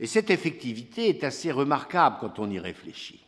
[0.00, 3.20] Et cette effectivité est assez remarquable quand on y réfléchit.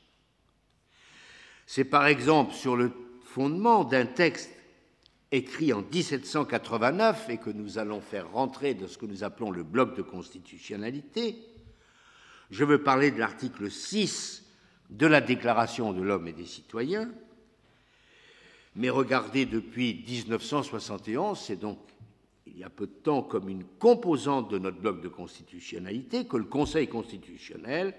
[1.66, 2.92] C'est par exemple sur le
[3.24, 4.50] fondement d'un texte
[5.32, 9.62] écrit en 1789 et que nous allons faire rentrer dans ce que nous appelons le
[9.62, 11.36] bloc de constitutionnalité,
[12.50, 14.44] je veux parler de l'article 6
[14.90, 17.08] de la Déclaration de l'homme et des citoyens,
[18.76, 21.78] mais regardez depuis 1971, c'est donc
[22.46, 26.36] il y a peu de temps comme une composante de notre bloc de constitutionnalité que
[26.36, 27.94] le Conseil constitutionnel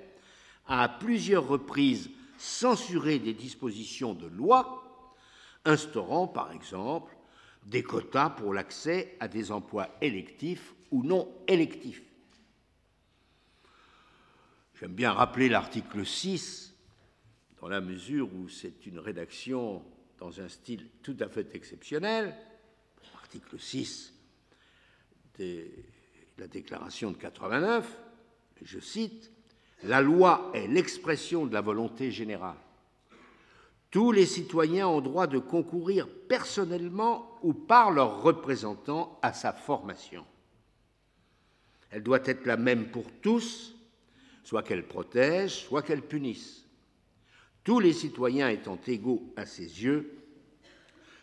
[0.67, 4.83] a à plusieurs reprises censuré des dispositions de loi
[5.65, 7.15] instaurant par exemple
[7.65, 12.01] des quotas pour l'accès à des emplois électifs ou non électifs.
[14.79, 16.73] J'aime bien rappeler l'article 6,
[17.61, 19.83] dans la mesure où c'est une rédaction
[20.21, 22.35] dans un style tout à fait exceptionnel,
[23.15, 24.13] l'article 6
[25.39, 25.67] de
[26.37, 27.97] la déclaration de 89,
[28.61, 29.31] je cite,
[29.83, 32.57] La loi est l'expression de la volonté générale.
[33.89, 40.23] Tous les citoyens ont droit de concourir personnellement ou par leurs représentants à sa formation.
[41.89, 43.75] Elle doit être la même pour tous,
[44.43, 46.60] soit qu'elle protège, soit qu'elle punisse.
[47.63, 50.21] Tous les citoyens étant égaux à ses yeux,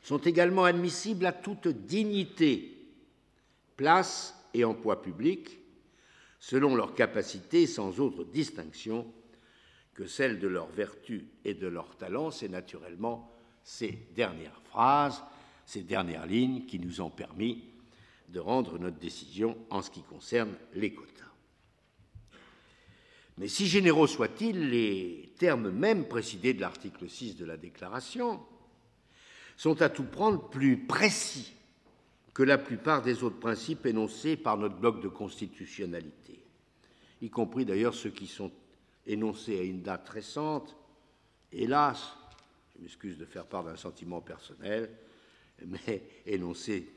[0.03, 2.73] sont également admissibles à toute dignité,
[3.77, 5.59] place et emploi public,
[6.41, 9.07] selon leur capacité sans autre distinction
[9.93, 12.31] que celle de leur vertu et de leur talent.
[12.31, 13.31] C'est naturellement
[13.65, 15.23] ces dernières phrases,
[15.67, 17.65] ces dernières lignes qui nous ont permis
[18.29, 21.18] de rendre notre décision en ce qui concerne les quotas.
[23.39, 28.41] Mais si généraux soient-ils, les termes même précédés de l'article 6 de la Déclaration
[29.57, 31.53] sont à tout prendre plus précis
[32.35, 36.41] que la plupart des autres principes énoncés par notre bloc de constitutionnalité,
[37.23, 38.51] y compris d'ailleurs ceux qui sont
[39.07, 40.77] énoncés à une date récente.
[41.53, 42.15] Hélas,
[42.77, 44.91] je m'excuse de faire part d'un sentiment personnel,
[45.65, 46.89] mais énoncés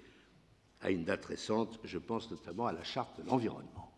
[0.81, 3.90] à une date récente, je pense notamment à la charte de l'environnement.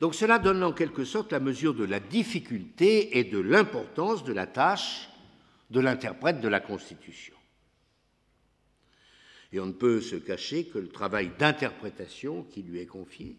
[0.00, 4.32] Donc cela donne en quelque sorte la mesure de la difficulté et de l'importance de
[4.32, 5.10] la tâche
[5.68, 7.34] de l'interprète de la Constitution.
[9.52, 13.36] Et on ne peut se cacher que le travail d'interprétation qui lui est confié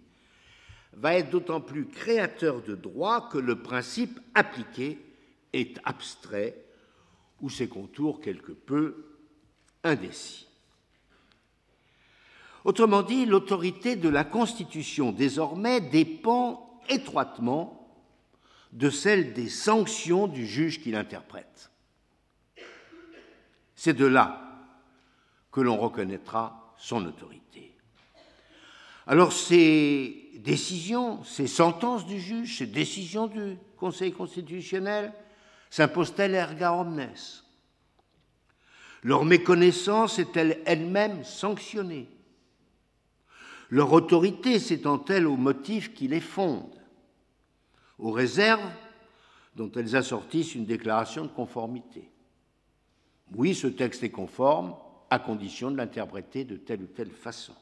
[0.93, 4.99] va être d'autant plus créateur de droit que le principe appliqué
[5.53, 6.63] est abstrait
[7.39, 9.05] ou ses contours quelque peu
[9.83, 10.50] indécis.
[12.63, 17.77] Autrement dit, l'autorité de la Constitution désormais dépend étroitement
[18.71, 21.71] de celle des sanctions du juge qui l'interprète.
[23.75, 24.41] C'est de là
[25.51, 27.75] que l'on reconnaîtra son autorité.
[29.07, 35.11] Alors ces décisions, ces sentences du juge, ces décisions du Conseil constitutionnel
[35.69, 37.09] s'imposent-elles erga omnes?
[39.03, 42.07] Leur méconnaissance est-elle elle-même sanctionnée?
[43.71, 46.81] Leur autorité s'étend-elle aux motifs qui les fondent
[47.99, 48.69] Aux réserves
[49.55, 52.11] dont elles assortissent une déclaration de conformité
[53.33, 54.75] Oui, ce texte est conforme,
[55.09, 57.55] à condition de l'interpréter de telle ou telle façon.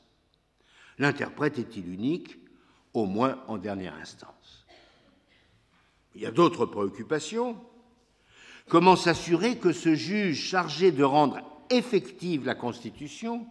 [0.97, 2.39] L'interprète est-il unique,
[2.95, 4.65] au moins en dernière instance
[6.15, 7.55] Il y a d'autres préoccupations.
[8.67, 11.39] Comment s'assurer que ce juge chargé de rendre
[11.69, 13.45] effective la Constitution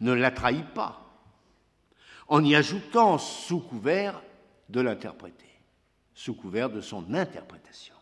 [0.00, 1.07] ne la trahit pas?
[2.28, 4.22] En y ajoutant sous couvert
[4.68, 5.50] de l'interpréter,
[6.14, 7.94] sous couvert de son interprétation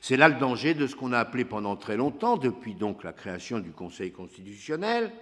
[0.00, 3.12] c'est là le danger de ce qu'on a appelé pendant très longtemps, depuis donc la
[3.12, 5.12] création du Conseil constitutionnel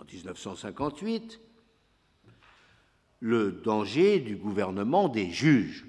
[0.00, 1.38] en 1958,
[3.20, 5.86] le danger du gouvernement des juges.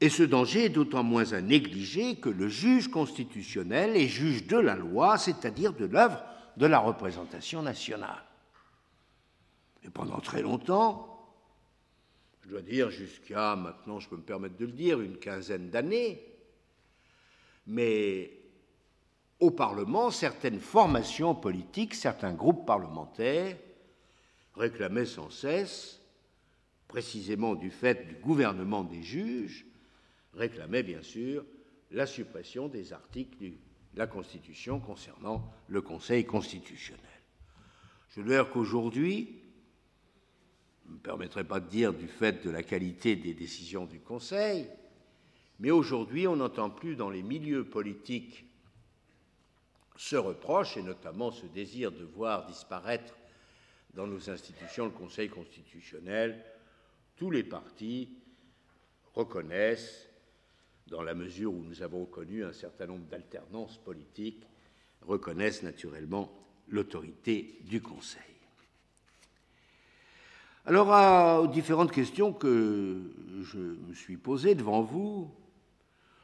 [0.00, 4.58] Et ce danger est d'autant moins à négliger que le juge constitutionnel est juge de
[4.58, 6.22] la loi, c'est-à-dire de l'œuvre
[6.56, 8.25] de la représentation nationale.
[9.94, 11.16] Pendant très longtemps,
[12.42, 16.22] je dois dire jusqu'à maintenant, je peux me permettre de le dire, une quinzaine d'années,
[17.66, 18.30] mais
[19.40, 23.56] au Parlement, certaines formations politiques, certains groupes parlementaires
[24.54, 26.00] réclamaient sans cesse,
[26.88, 29.66] précisément du fait du gouvernement des juges,
[30.34, 31.44] réclamaient bien sûr
[31.90, 33.52] la suppression des articles de
[33.94, 37.02] la Constitution concernant le Conseil constitutionnel.
[38.10, 39.42] Je dois dire qu'aujourd'hui,
[40.88, 44.68] ne me permettrai pas de dire du fait de la qualité des décisions du Conseil,
[45.60, 48.44] mais aujourd'hui on n'entend plus dans les milieux politiques
[49.96, 53.14] ce reproche, et notamment ce désir de voir disparaître
[53.94, 56.44] dans nos institutions le Conseil constitutionnel.
[57.16, 58.10] Tous les partis
[59.14, 60.06] reconnaissent,
[60.88, 64.44] dans la mesure où nous avons connu un certain nombre d'alternances politiques,
[65.02, 66.30] reconnaissent naturellement
[66.68, 68.35] l'autorité du Conseil.
[70.68, 73.00] Alors, aux différentes questions que
[73.40, 75.30] je me suis posées devant vous,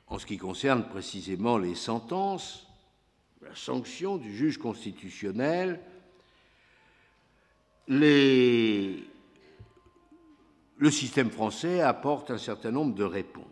[0.08, 2.66] en ce qui concerne précisément les sentences,
[3.40, 5.78] la sanction du juge constitutionnel,
[7.86, 8.96] le
[10.90, 13.46] système français apporte un certain nombre de réponses.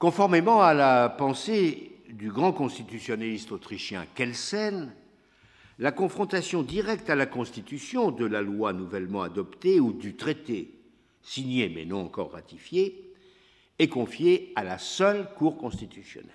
[0.00, 4.92] Conformément à la pensée du grand constitutionnaliste autrichien Kelsen,
[5.78, 10.70] la confrontation directe à la Constitution de la loi nouvellement adoptée ou du traité
[11.22, 13.12] signé mais non encore ratifié
[13.78, 16.30] est confiée à la seule Cour constitutionnelle.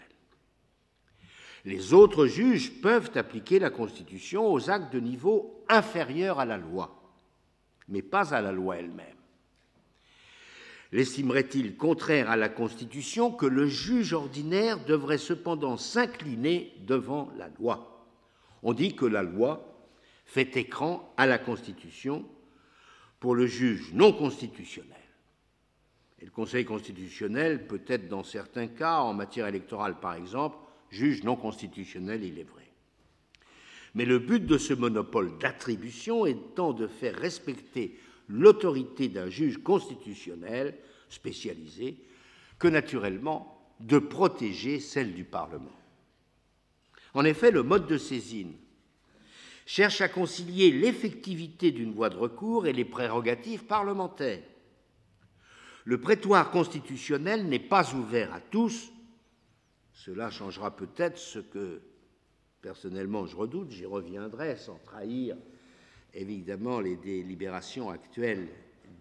[1.66, 7.02] Les autres juges peuvent appliquer la Constitution aux actes de niveau inférieur à la loi,
[7.88, 9.06] mais pas à la loi elle-même.
[10.92, 17.99] l'estimerait-il contraire à la Constitution que le juge ordinaire devrait cependant s'incliner devant la loi?
[18.64, 19.66] On dit que la loi
[20.26, 22.26] fait écran à la Constitution
[23.20, 24.96] pour le juge non constitutionnel.
[26.20, 30.58] Et le Conseil constitutionnel peut être, dans certains cas, en matière électorale par exemple,
[30.90, 32.68] juge non constitutionnel, il est vrai.
[33.96, 37.98] Mais le but de ce monopole d'attribution étant de faire respecter
[38.28, 40.78] l'autorité d'un juge constitutionnel
[41.10, 41.98] spécialisé
[42.60, 45.79] que naturellement de protéger celle du Parlement.
[47.14, 48.54] En effet, le mode de saisine
[49.66, 54.44] cherche à concilier l'effectivité d'une voie de recours et les prérogatives parlementaires.
[55.86, 58.92] Le prétoire constitutionnel n'est pas ouvert à tous.
[59.94, 61.82] Cela changera peut-être ce que
[62.62, 65.36] personnellement je redoute, j'y reviendrai sans trahir
[66.14, 68.48] évidemment les délibérations actuelles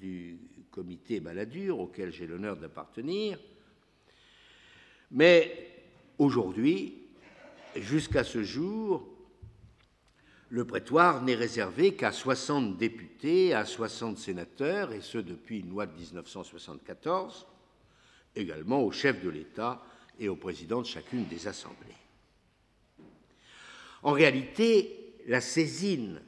[0.01, 0.39] du
[0.71, 3.39] comité Balladur auquel j'ai l'honneur d'appartenir.
[5.11, 5.83] Mais
[6.19, 7.08] aujourd'hui,
[7.83, 9.07] jusqu'à ce jour,
[10.51, 15.87] le prétoire n'est réservé qu'à 60 députés, à 60 sénateurs, et ce depuis une loi
[15.87, 17.47] de 1974,
[18.35, 19.83] également au chef de l'État
[20.19, 21.77] et au président de chacune des assemblées.
[24.03, 26.21] En réalité, la saisine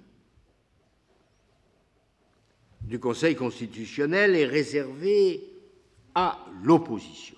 [2.82, 5.42] du Conseil constitutionnel est réservé
[6.14, 7.36] à l'opposition.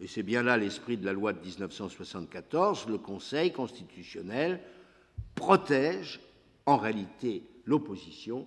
[0.00, 2.86] Et c'est bien là l'esprit de la loi de 1974.
[2.88, 4.60] Le Conseil constitutionnel
[5.34, 6.20] protège
[6.66, 8.46] en réalité l'opposition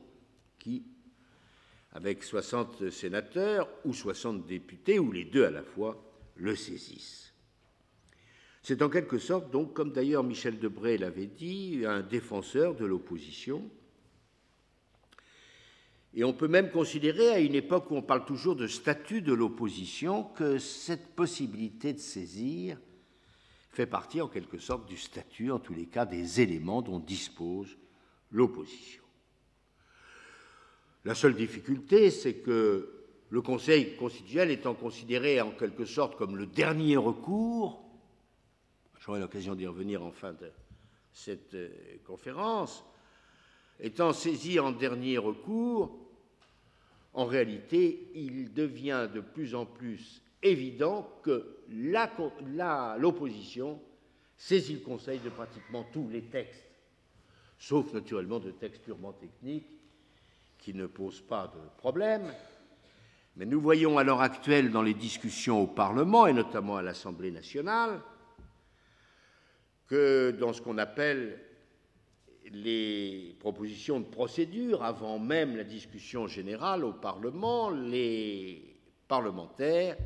[0.57, 0.83] qui,
[1.91, 6.03] avec 60 sénateurs ou 60 députés, ou les deux à la fois,
[6.35, 7.31] le saisissent.
[8.63, 13.69] C'est en quelque sorte, donc, comme d'ailleurs Michel Debré l'avait dit, un défenseur de l'opposition
[16.15, 19.33] et on peut même considérer, à une époque où on parle toujours de statut de
[19.33, 22.77] l'opposition, que cette possibilité de saisir
[23.71, 27.75] fait partie en quelque sorte du statut, en tous les cas des éléments dont dispose
[28.31, 29.01] l'opposition.
[31.05, 36.45] La seule difficulté, c'est que le Conseil constitutionnel étant considéré en quelque sorte comme le
[36.45, 37.83] dernier recours,
[38.99, 40.51] j'aurai l'occasion d'y revenir en fin de
[41.11, 41.69] cette euh,
[42.05, 42.85] conférence,
[43.79, 46.02] étant saisi en dernier recours,
[47.13, 51.57] en réalité, il devient de plus en plus évident que
[52.97, 53.79] l'opposition
[54.37, 56.63] saisit le Conseil de pratiquement tous les textes,
[57.59, 59.67] sauf naturellement de textes purement techniques
[60.59, 62.33] qui ne posent pas de problème.
[63.35, 67.31] Mais nous voyons à l'heure actuelle dans les discussions au Parlement, et notamment à l'Assemblée
[67.31, 67.99] nationale,
[69.87, 71.39] que dans ce qu'on appelle
[72.53, 78.61] les propositions de procédure avant même la discussion générale au Parlement, les
[79.07, 79.97] parlementaires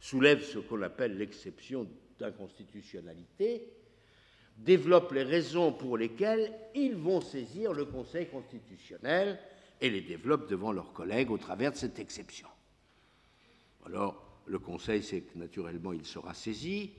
[0.00, 1.86] soulèvent ce qu'on appelle l'exception
[2.20, 3.62] d'inconstitutionnalité,
[4.58, 9.38] développent les raisons pour lesquelles ils vont saisir le Conseil constitutionnel
[9.80, 12.48] et les développent devant leurs collègues au travers de cette exception.
[13.84, 16.92] Alors, le Conseil sait que naturellement il sera saisi,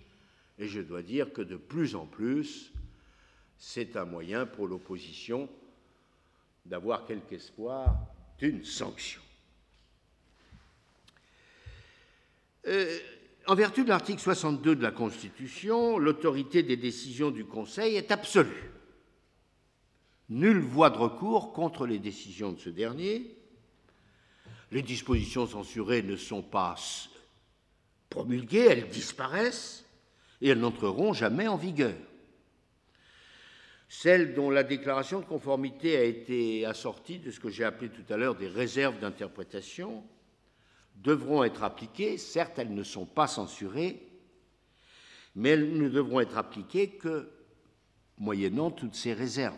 [0.60, 2.72] et je dois dire que de plus en plus,
[3.60, 5.50] c'est un moyen pour l'opposition
[6.66, 7.96] d'avoir quelque espoir
[8.40, 9.22] d'une sanction.
[12.68, 13.00] Euh,
[13.48, 18.72] en vertu de l'article 62 de la Constitution, l'autorité des décisions du Conseil est absolue.
[20.30, 23.34] Nulle voie de recours contre les décisions de ce dernier.
[24.72, 26.76] Les dispositions censurées ne sont pas
[28.10, 29.86] promulguées, elles disparaissent
[30.42, 31.96] et elles n'entreront jamais en vigueur.
[33.90, 38.14] Celles dont la déclaration de conformité a été assortie de ce que j'ai appelé tout
[38.14, 40.04] à l'heure des réserves d'interprétation
[40.98, 42.18] devront être appliquées.
[42.18, 44.02] Certes, elles ne sont pas censurées,
[45.36, 47.30] mais elles ne devront être appliquées que
[48.18, 49.56] moyennant toutes ces réserves.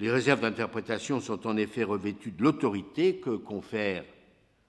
[0.00, 4.04] Les réserves d'interprétation sont en effet revêtues de l'autorité que confère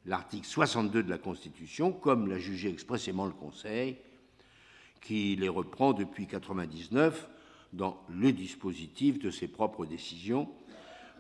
[0.06, 3.98] l'article 62 de la Constitution, comme l'a jugé expressément le Conseil,
[5.02, 7.28] qui les reprend depuis 1999
[7.74, 10.50] dans le dispositif de ses propres décisions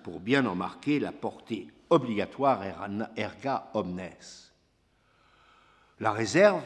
[0.04, 2.64] pour bien en marquer la portée obligatoire
[3.16, 4.10] erga omnes.
[6.00, 6.64] La réserve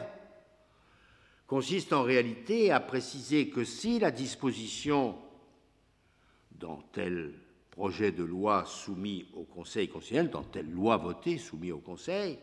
[1.46, 5.18] consiste en réalité à préciser que si la disposition
[6.52, 7.34] dans tel
[7.70, 12.38] projet de loi soumis au Conseil constitutionnel, dans telle loi votée soumise au Conseil,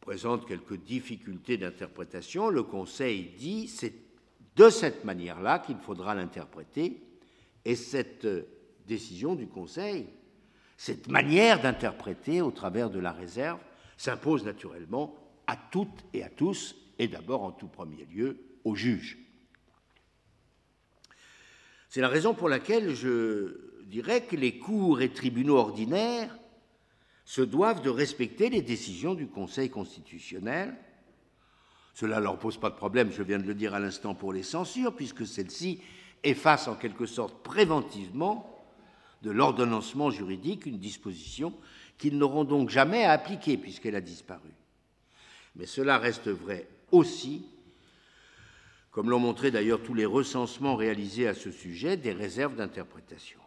[0.00, 4.09] présente quelques difficultés d'interprétation, le Conseil dit c'est
[4.56, 7.02] de cette manière-là qu'il faudra l'interpréter,
[7.64, 8.26] et cette
[8.86, 10.06] décision du Conseil
[10.76, 13.60] Cette manière d'interpréter au travers de la réserve
[13.96, 15.14] s'impose naturellement
[15.46, 19.18] à toutes et à tous, et d'abord en tout premier lieu aux juges.
[21.90, 26.34] C'est la raison pour laquelle je dirais que les cours et tribunaux ordinaires
[27.24, 30.74] se doivent de respecter les décisions du Conseil constitutionnel.
[31.94, 34.32] Cela ne leur pose pas de problème, je viens de le dire à l'instant, pour
[34.32, 35.80] les censures, puisque celles-ci
[36.22, 38.46] effacent en quelque sorte préventivement
[39.22, 41.52] de l'ordonnancement juridique une disposition
[41.98, 44.48] qu'ils n'auront donc jamais à appliquer puisqu'elle a disparu.
[45.56, 47.44] Mais cela reste vrai aussi
[48.90, 53.38] comme l'ont montré d'ailleurs tous les recensements réalisés à ce sujet, des réserves d'interprétation.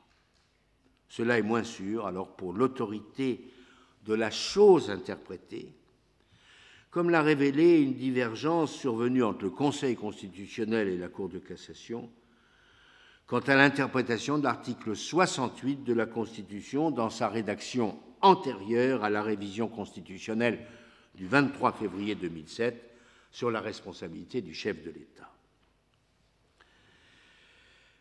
[1.09, 3.41] Cela est moins sûr alors pour l'autorité
[4.05, 5.73] de la chose interprétée,
[6.93, 12.07] comme l'a révélé une divergence survenue entre le Conseil constitutionnel et la Cour de cassation
[13.25, 19.23] quant à l'interprétation de l'article 68 de la Constitution dans sa rédaction antérieure à la
[19.23, 20.59] révision constitutionnelle
[21.15, 22.91] du 23 février 2007
[23.31, 25.31] sur la responsabilité du chef de l'État.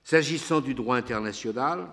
[0.05, 1.88] S'agissant du droit international,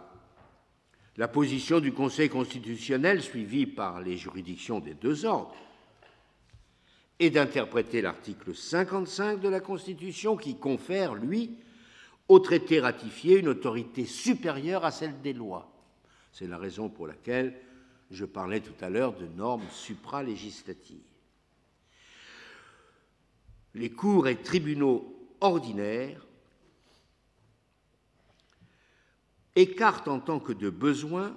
[1.15, 5.55] la position du Conseil constitutionnel, suivie par les juridictions des deux ordres,
[7.19, 11.57] est d'interpréter l'article 55 de la Constitution qui confère, lui,
[12.29, 15.69] au traité ratifié une autorité supérieure à celle des lois.
[16.31, 17.59] C'est la raison pour laquelle
[18.11, 20.97] je parlais tout à l'heure de normes supralégislatives.
[23.75, 26.25] Les cours et tribunaux ordinaires
[29.55, 31.35] écarte en tant que de besoin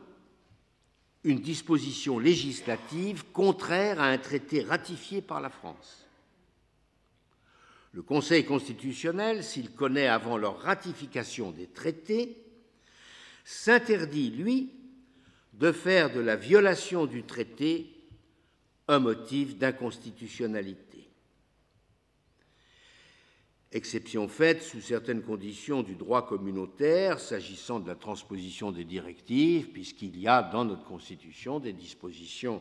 [1.24, 6.06] une disposition législative contraire à un traité ratifié par la France.
[7.92, 12.42] Le Conseil constitutionnel, s'il connaît avant leur ratification des traités,
[13.44, 14.72] s'interdit, lui,
[15.52, 17.86] de faire de la violation du traité
[18.88, 20.81] un motif d'inconstitutionnalité
[23.72, 30.18] exception faite sous certaines conditions du droit communautaire s'agissant de la transposition des directives, puisqu'il
[30.18, 32.60] y a dans notre Constitution des dispositions,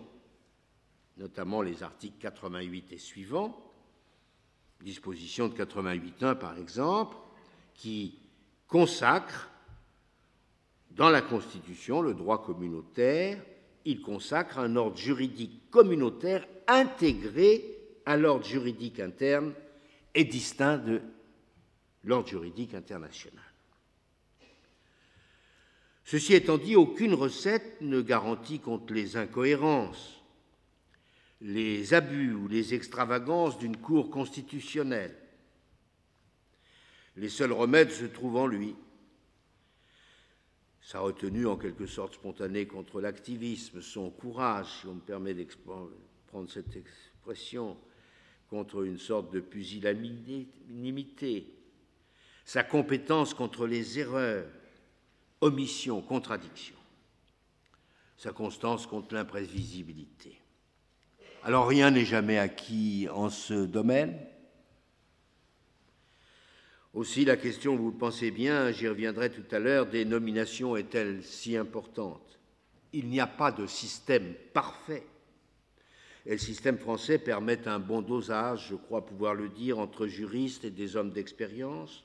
[1.18, 3.57] notamment les articles 88 et suivants,
[4.82, 7.16] disposition de 88.1 par exemple,
[7.76, 8.18] qui
[8.68, 9.49] consacrent
[10.91, 13.41] dans la Constitution le droit communautaire,
[13.86, 17.66] il consacre un ordre juridique communautaire intégré
[18.05, 19.53] à l'ordre juridique interne
[20.14, 21.01] est distinct de
[22.03, 23.43] l'ordre juridique international.
[26.05, 30.22] Ceci étant dit, aucune recette ne garantit contre les incohérences,
[31.39, 35.16] les abus ou les extravagances d'une Cour constitutionnelle.
[37.16, 38.76] Les seuls remèdes se trouvent en lui.
[40.82, 45.47] Sa retenue en quelque sorte spontanée contre l'activisme, son courage, si on me permet de
[46.49, 47.78] cette expression,
[48.51, 51.45] contre une sorte de pusillanimité,
[52.43, 54.45] sa compétence contre les erreurs,
[55.39, 56.75] omissions, contradictions,
[58.17, 60.37] sa constance contre l'imprévisibilité.
[61.45, 64.19] Alors rien n'est jamais acquis en ce domaine.
[66.93, 71.23] Aussi la question, vous le pensez bien, j'y reviendrai tout à l'heure, des nominations est-elle
[71.23, 72.37] si importante?
[72.91, 75.05] Il n'y a pas de système parfait
[76.26, 80.63] et le système français permet un bon dosage, je crois pouvoir le dire, entre juristes
[80.65, 82.03] et des hommes d'expérience,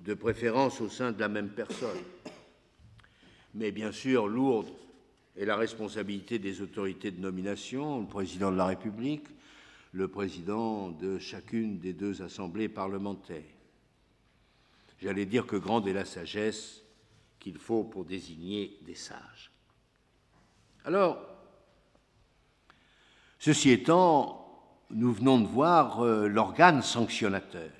[0.00, 1.98] de préférence au sein de la même personne.
[3.54, 4.68] Mais bien sûr, lourde
[5.36, 9.24] est la responsabilité des autorités de nomination, le président de la République,
[9.92, 13.42] le président de chacune des deux assemblées parlementaires.
[15.00, 16.82] J'allais dire que grande est la sagesse
[17.38, 19.50] qu'il faut pour désigner des sages.
[20.84, 21.35] Alors,
[23.38, 24.46] Ceci étant,
[24.90, 27.70] nous venons de voir euh, l'organe sanctionnateur,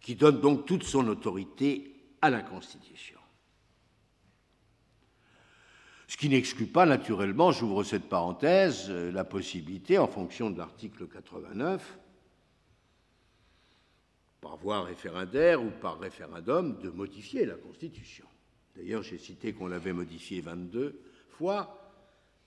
[0.00, 3.18] qui donne donc toute son autorité à la Constitution.
[6.06, 11.06] Ce qui n'exclut pas naturellement, j'ouvre cette parenthèse, euh, la possibilité, en fonction de l'article
[11.08, 11.98] 89,
[14.42, 18.26] par voie référendaire ou par référendum, de modifier la Constitution.
[18.76, 21.00] D'ailleurs, j'ai cité qu'on l'avait modifiée 22
[21.30, 21.81] fois,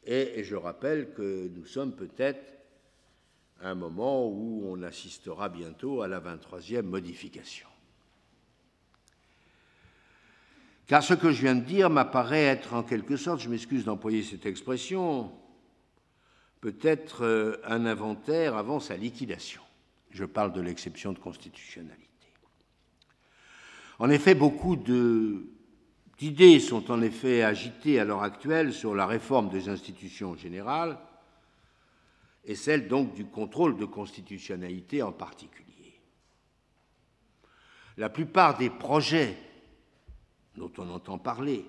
[0.06, 2.42] et je rappelle que nous sommes peut-être
[3.62, 7.68] à un moment où on assistera bientôt à la 23e modification.
[10.88, 14.22] Car ce que je viens de dire m'apparaît être en quelque sorte, je m'excuse d'employer
[14.22, 15.32] cette expression,
[16.62, 19.62] peut-être euh, un inventaire avant sa liquidation.
[20.12, 22.06] Je parle de l'exception de constitutionnalité.
[23.98, 25.48] En effet, beaucoup de
[26.18, 30.98] d'idées sont en effet agitées à l'heure actuelle sur la réforme des institutions générales
[32.46, 36.00] et celle donc du contrôle de constitutionnalité en particulier.
[37.98, 39.38] La plupart des projets
[40.56, 41.66] dont on entend parler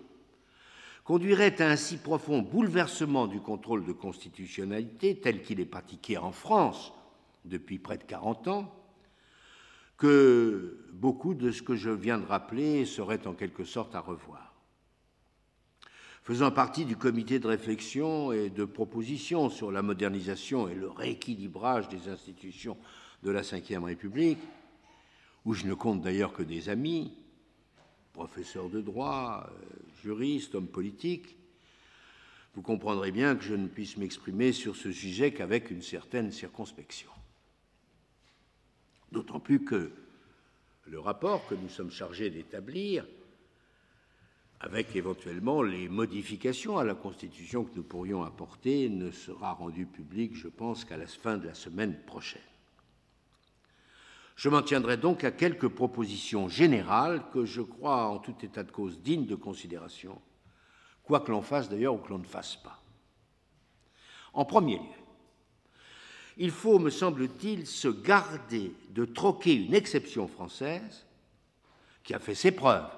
[1.04, 6.32] conduiraient à un si profond bouleversement du contrôle de constitutionnalité tel qu'il est pratiqué en
[6.32, 6.92] France
[7.44, 8.72] depuis près de 40 ans
[9.96, 14.54] que beaucoup de ce que je viens de rappeler serait en quelque sorte à revoir.
[16.22, 21.88] Faisant partie du comité de réflexion et de proposition sur la modernisation et le rééquilibrage
[21.88, 22.76] des institutions
[23.22, 24.38] de la Ve République,
[25.44, 27.12] où je ne compte d'ailleurs que des amis,
[28.12, 31.36] professeurs de droit, euh, juristes, hommes politiques,
[32.54, 37.10] vous comprendrez bien que je ne puisse m'exprimer sur ce sujet qu'avec une certaine circonspection.
[39.12, 39.92] D'autant plus que
[40.86, 43.04] le rapport que nous sommes chargés d'établir,
[44.60, 50.34] avec éventuellement les modifications à la Constitution que nous pourrions apporter, ne sera rendu public,
[50.34, 52.40] je pense, qu'à la fin de la semaine prochaine.
[54.36, 58.70] Je m'en tiendrai donc à quelques propositions générales que je crois en tout état de
[58.70, 60.20] cause dignes de considération,
[61.04, 62.80] quoi que l'on fasse d'ailleurs ou que l'on ne fasse pas.
[64.34, 65.05] En premier lieu,
[66.36, 71.04] il faut, me semble-t-il, se garder de troquer une exception française
[72.04, 72.90] qui a fait ses preuves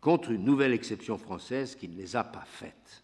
[0.00, 3.02] contre une nouvelle exception française qui ne les a pas faites.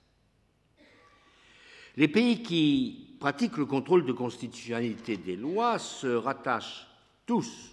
[1.96, 6.88] Les pays qui pratiquent le contrôle de constitutionnalité des lois se rattachent
[7.26, 7.72] tous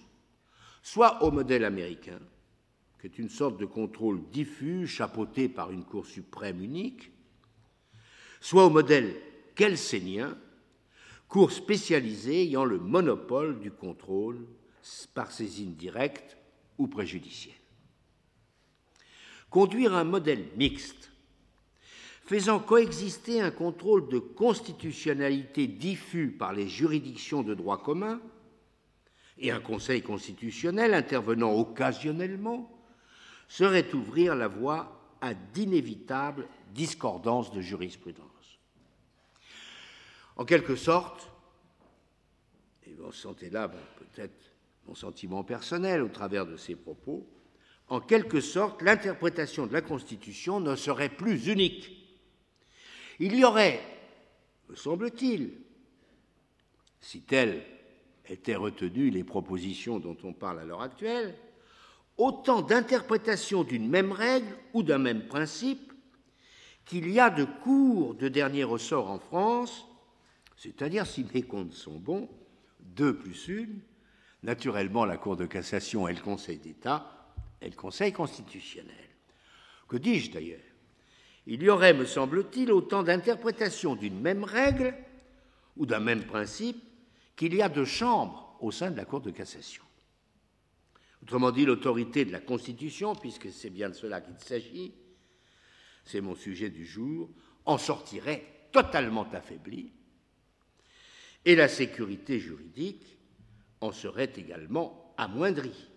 [0.85, 2.19] soit au modèle américain,
[3.01, 7.11] qui est une sorte de contrôle diffus chapeauté par une Cour suprême unique,
[8.39, 9.15] soit au modèle
[9.55, 10.37] kelsénien,
[11.27, 14.45] Cour spécialisée ayant le monopole du contrôle
[15.13, 16.37] par saisine directe
[16.77, 17.55] ou préjudicielle.
[19.49, 21.11] Conduire un modèle mixte
[22.25, 28.19] faisant coexister un contrôle de constitutionnalité diffus par les juridictions de droit commun
[29.37, 32.71] et un conseil constitutionnel intervenant occasionnellement,
[33.47, 38.34] serait ouvrir la voie à d'inévitables discordances de jurisprudence.
[40.35, 41.29] En quelque sorte,
[42.87, 44.51] et vous sentez là peut-être
[44.87, 47.25] mon sentiment personnel au travers de ces propos,
[47.87, 51.91] en quelque sorte, l'interprétation de la Constitution ne serait plus unique.
[53.19, 53.81] Il y aurait,
[54.69, 55.53] me semble-t-il,
[56.99, 57.63] si telles
[58.27, 61.35] étaient retenues les propositions dont on parle à l'heure actuelle,
[62.17, 65.93] autant d'interprétations d'une même règle ou d'un même principe
[66.85, 69.85] qu'il y a de cours de dernier ressort en France,
[70.57, 72.29] c'est-à-dire, si mes comptes sont bons,
[72.79, 73.79] deux plus une,
[74.43, 79.09] naturellement la Cour de cassation et le Conseil d'État et le Conseil constitutionnel.
[79.87, 80.59] Que dis-je d'ailleurs?
[81.47, 84.95] Il y aurait, me semble-t-il, autant d'interprétations d'une même règle
[85.77, 86.81] ou d'un même principe
[87.35, 89.83] qu'il y a de chambres au sein de la Cour de cassation.
[91.21, 94.93] Autrement dit, l'autorité de la Constitution, puisque c'est bien de cela qu'il s'agit,
[96.03, 97.29] c'est mon sujet du jour,
[97.65, 99.91] en sortirait totalement affaiblie,
[101.45, 103.17] et la sécurité juridique
[103.81, 105.89] en serait également amoindrie.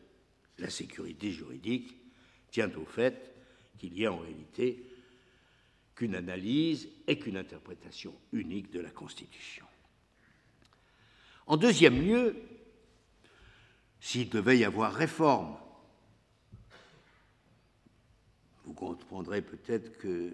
[0.58, 1.96] La sécurité juridique
[2.50, 3.34] tient au fait
[3.78, 4.84] qu'il y a en réalité
[5.94, 9.66] qu'une analyse et qu'une interprétation unique de la Constitution.
[11.46, 12.36] En deuxième lieu,
[14.00, 15.56] s'il devait y avoir réforme,
[18.64, 20.30] vous comprendrez peut-être que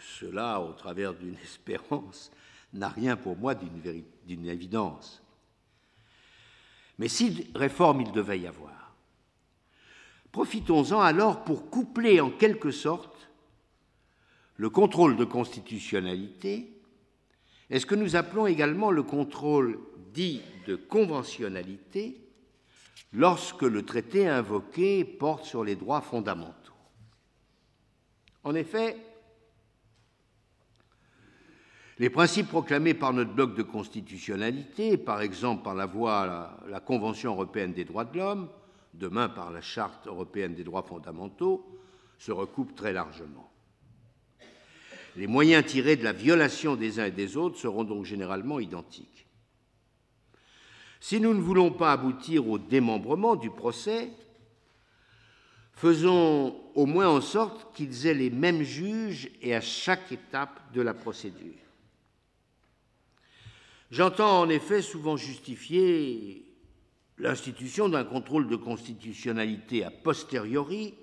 [0.00, 2.30] cela, au travers d'une espérance,
[2.72, 5.22] n'a rien pour moi d'une évidence.
[6.98, 8.94] Mais si réforme il devait y avoir,
[10.32, 13.28] profitons-en alors pour coupler en quelque sorte
[14.56, 16.72] le contrôle de constitutionnalité
[17.70, 19.78] est ce que nous appelons également le contrôle
[20.12, 22.20] dit de conventionnalité
[23.12, 26.72] lorsque le traité invoqué porte sur les droits fondamentaux.
[28.44, 28.96] En effet,
[31.98, 37.72] les principes proclamés par notre bloc de constitutionnalité, par exemple par la voie Convention européenne
[37.72, 38.48] des droits de l'homme,
[38.94, 41.66] demain par la Charte européenne des droits fondamentaux,
[42.18, 43.50] se recoupent très largement.
[45.16, 49.26] Les moyens tirés de la violation des uns et des autres seront donc généralement identiques.
[51.00, 54.10] Si nous ne voulons pas aboutir au démembrement du procès,
[55.72, 60.80] faisons au moins en sorte qu'ils aient les mêmes juges et à chaque étape de
[60.80, 61.67] la procédure.
[63.90, 66.44] J'entends en effet souvent justifier
[67.16, 70.94] l'institution d'un contrôle de constitutionnalité a posteriori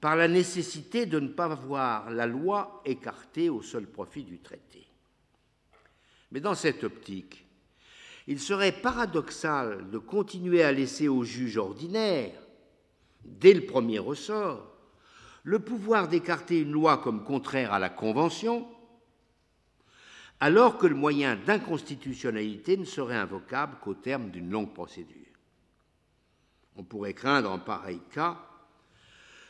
[0.00, 4.86] par la nécessité de ne pas voir la loi écartée au seul profit du traité.
[6.30, 7.44] Mais dans cette optique,
[8.26, 12.38] il serait paradoxal de continuer à laisser aux juges ordinaires,
[13.24, 14.72] dès le premier ressort,
[15.42, 18.68] le pouvoir d'écarter une loi comme contraire à la Convention,
[20.40, 25.14] alors que le moyen d'inconstitutionnalité ne serait invocable qu'au terme d'une longue procédure.
[26.76, 28.38] On pourrait craindre en pareil cas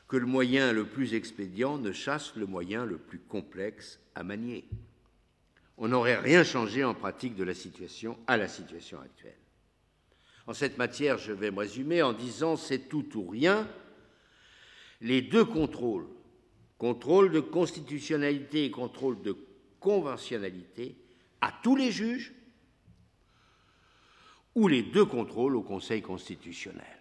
[0.09, 4.65] que le moyen le plus expédient ne chasse le moyen le plus complexe à manier.
[5.79, 9.37] On n'aurait rien changé en pratique de la situation à la situation actuelle.
[10.47, 13.69] En cette matière, je vais me résumer en disant c'est tout ou rien.
[15.01, 16.07] Les deux contrôles,
[16.79, 19.37] contrôle de constitutionnalité et contrôle de
[19.81, 20.97] conventionnalité,
[21.41, 22.33] à tous les juges,
[24.55, 26.97] ou les deux contrôles au Conseil constitutionnel.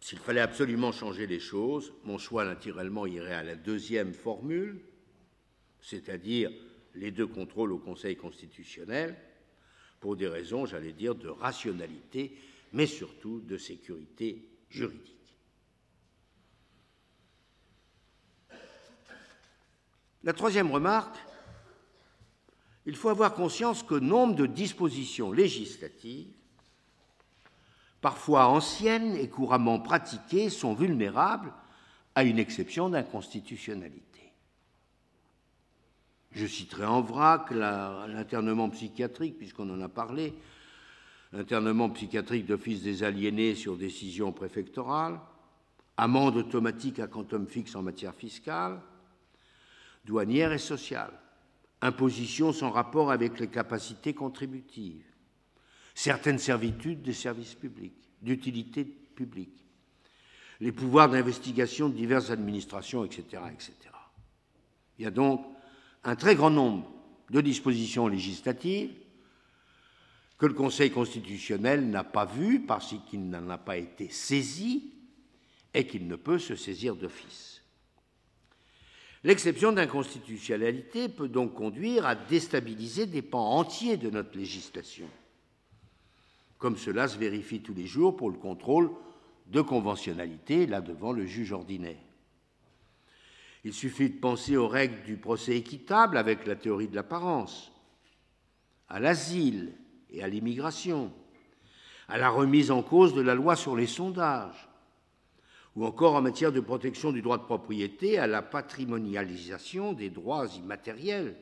[0.00, 4.80] S'il fallait absolument changer les choses, mon choix naturellement irait à la deuxième formule,
[5.80, 6.50] c'est-à-dire
[6.94, 9.16] les deux contrôles au Conseil constitutionnel,
[10.00, 12.36] pour des raisons, j'allais dire, de rationalité,
[12.72, 15.19] mais surtout de sécurité juridique.
[20.24, 21.16] La troisième remarque,
[22.86, 26.28] il faut avoir conscience que nombre de dispositions législatives
[28.00, 31.52] parfois anciennes et couramment pratiquées, sont vulnérables
[32.14, 34.32] à une exception d'inconstitutionnalité.
[36.32, 40.32] Je citerai en vrac l'internement psychiatrique, puisqu'on en a parlé,
[41.32, 45.20] l'internement psychiatrique d'office des aliénés sur décision préfectorale,
[45.96, 48.80] amende automatique à quantum fixe en matière fiscale,
[50.04, 51.12] douanière et sociale,
[51.82, 55.04] imposition sans rapport avec les capacités contributives,
[55.94, 59.64] certaines servitudes des services publics, d'utilité publique,
[60.60, 63.74] les pouvoirs d'investigation de diverses administrations, etc., etc.
[64.98, 65.46] Il y a donc
[66.04, 66.90] un très grand nombre
[67.30, 68.92] de dispositions législatives
[70.36, 74.92] que le Conseil constitutionnel n'a pas vues parce qu'il n'en a pas été saisi
[75.74, 77.49] et qu'il ne peut se saisir d'office.
[79.22, 85.08] L'exception d'inconstitutionnalité peut donc conduire à déstabiliser des pans entiers de notre législation
[86.60, 88.90] comme cela se vérifie tous les jours pour le contrôle
[89.46, 91.96] de conventionnalité, là devant le juge ordinaire.
[93.64, 97.72] Il suffit de penser aux règles du procès équitable avec la théorie de l'apparence,
[98.88, 99.72] à l'asile
[100.10, 101.10] et à l'immigration,
[102.08, 104.68] à la remise en cause de la loi sur les sondages,
[105.76, 110.46] ou encore en matière de protection du droit de propriété, à la patrimonialisation des droits
[110.46, 111.36] immatériels,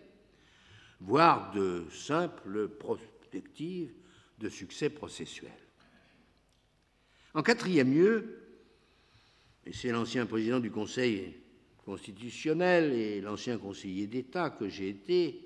[1.01, 3.93] voire de simples prospectives
[4.39, 5.51] de succès processuel.
[7.35, 8.39] En quatrième lieu,
[9.65, 11.35] et c'est l'ancien président du Conseil
[11.85, 15.41] constitutionnel et l'ancien conseiller d'État que j'ai été,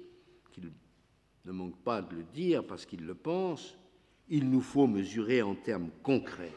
[0.52, 0.62] qui
[1.44, 3.76] ne manque pas de le dire parce qu'il le pense,
[4.28, 6.54] il nous faut mesurer en termes concrets,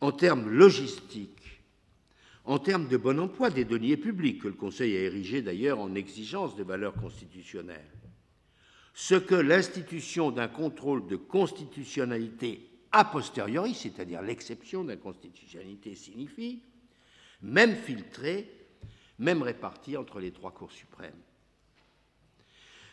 [0.00, 1.62] en termes logistiques,
[2.44, 5.94] en termes de bon emploi des deniers publics, que le Conseil a érigé d'ailleurs en
[5.94, 7.90] exigence de valeurs constitutionnelles,
[8.92, 16.62] ce que l'institution d'un contrôle de constitutionnalité a posteriori, c'est-à-dire l'exception d'inconstitutionnalité, signifie,
[17.42, 18.48] même filtré,
[19.18, 21.12] même réparti entre les trois cours suprêmes.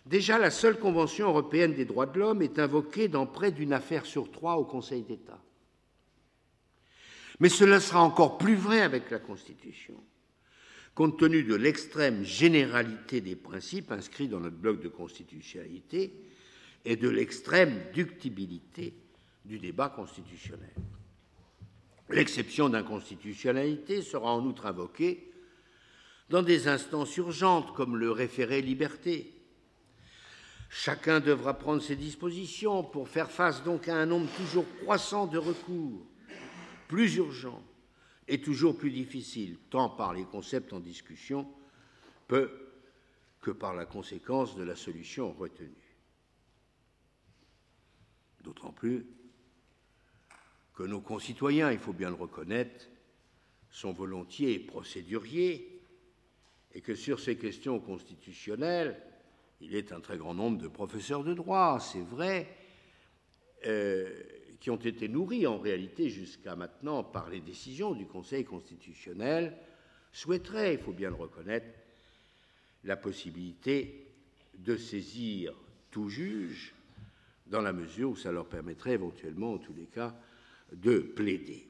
[0.05, 4.05] Déjà, la seule Convention européenne des droits de l'homme est invoquée dans près d'une affaire
[4.05, 5.39] sur trois au Conseil d'État.
[7.41, 10.01] Mais cela sera encore plus vrai avec la Constitution
[10.95, 16.13] compte tenu de l'extrême généralité des principes inscrits dans notre bloc de constitutionnalité
[16.85, 18.93] et de l'extrême ductibilité
[19.45, 20.73] du débat constitutionnel.
[22.09, 25.31] L'exception d'inconstitutionnalité sera en outre invoquée
[26.29, 29.33] dans des instances urgentes comme le référé liberté.
[30.69, 35.37] Chacun devra prendre ses dispositions pour faire face donc à un nombre toujours croissant de
[35.37, 36.05] recours,
[36.91, 37.63] plus urgents,
[38.27, 41.47] est toujours plus difficile, tant par les concepts en discussion
[42.27, 42.51] peu
[43.39, 45.95] que par la conséquence de la solution retenue.
[48.43, 49.05] D'autant plus
[50.75, 52.89] que nos concitoyens, il faut bien le reconnaître,
[53.71, 55.81] sont volontiers procéduriers
[56.73, 59.01] et que sur ces questions constitutionnelles,
[59.61, 62.53] il est un très grand nombre de professeurs de droit, c'est vrai,
[63.65, 64.09] euh,
[64.61, 69.57] qui ont été nourris en réalité jusqu'à maintenant par les décisions du Conseil constitutionnel,
[70.13, 71.65] souhaiteraient, il faut bien le reconnaître,
[72.83, 74.05] la possibilité
[74.59, 75.53] de saisir
[75.89, 76.73] tout juge
[77.47, 80.15] dans la mesure où ça leur permettrait éventuellement, en tous les cas,
[80.71, 81.65] de plaider.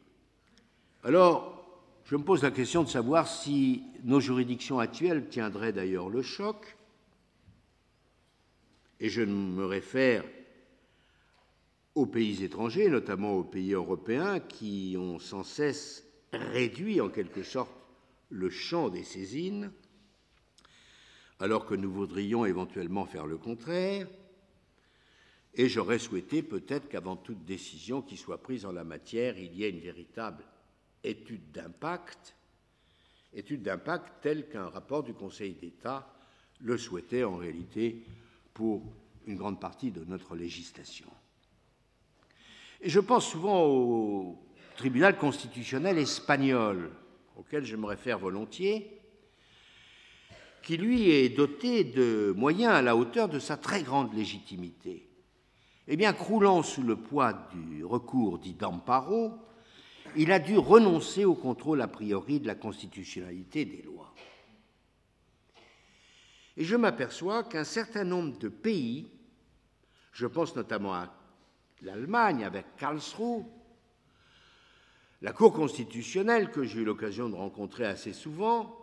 [1.04, 1.58] Alors,
[2.06, 6.76] je me pose la question de savoir si nos juridictions actuelles tiendraient d'ailleurs le choc,
[9.00, 10.26] et je me réfère
[11.96, 17.72] aux pays étrangers, notamment aux pays européens, qui ont sans cesse réduit en quelque sorte
[18.30, 19.72] le champ des saisines,
[21.40, 24.08] alors que nous voudrions éventuellement faire le contraire.
[25.54, 29.66] Et j'aurais souhaité peut-être qu'avant toute décision qui soit prise en la matière, il y
[29.66, 30.44] ait une véritable
[31.04, 32.36] étude d'impact,
[33.34, 36.08] étude d'impact telle qu'un rapport du Conseil d'État
[36.62, 38.02] le souhaitait en réalité
[38.54, 38.82] pour
[39.28, 41.10] une grande partie de notre législation.
[42.84, 44.40] Je pense souvent au
[44.76, 46.92] tribunal constitutionnel espagnol,
[47.36, 49.00] auquel je me réfère volontiers,
[50.64, 55.08] qui lui est doté de moyens à la hauteur de sa très grande légitimité.
[55.88, 59.34] Eh bien, croulant sous le poids du recours dit d'amparo,
[60.16, 64.12] il a dû renoncer au contrôle a priori de la constitutionnalité des lois.
[66.58, 69.08] Et je m'aperçois qu'un certain nombre de pays,
[70.12, 71.14] je pense notamment à
[71.82, 73.44] l'Allemagne avec Karlsruhe,
[75.22, 78.78] la Cour constitutionnelle que j'ai eu l'occasion de rencontrer assez souvent,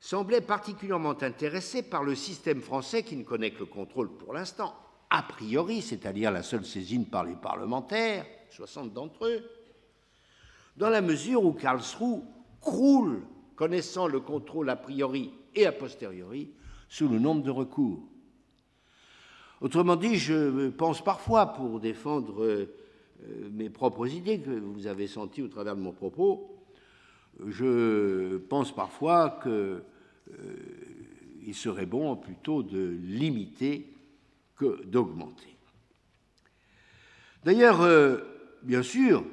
[0.00, 4.74] semblait particulièrement intéressée par le système français qui ne connaît que le contrôle pour l'instant,
[5.10, 9.48] a priori, c'est-à-dire la seule saisine par les parlementaires, 60 d'entre eux,
[10.76, 12.22] dans la mesure où Karlsruhe
[12.60, 13.22] croule,
[13.54, 16.52] connaissant le contrôle a priori et a posteriori,
[16.88, 18.02] sous le nombre de recours.
[19.60, 22.66] Autrement dit, je pense parfois, pour défendre euh,
[23.52, 26.50] mes propres idées que vous avez senties au travers de mon propos,
[27.46, 33.90] je pense parfois qu'il euh, serait bon plutôt de limiter
[34.56, 35.56] que d'augmenter.
[37.44, 38.18] D'ailleurs, euh,
[38.62, 39.24] bien sûr,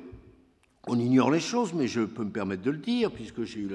[0.87, 3.69] on ignore les choses, mais je peux me permettre de le dire, puisque j'ai eu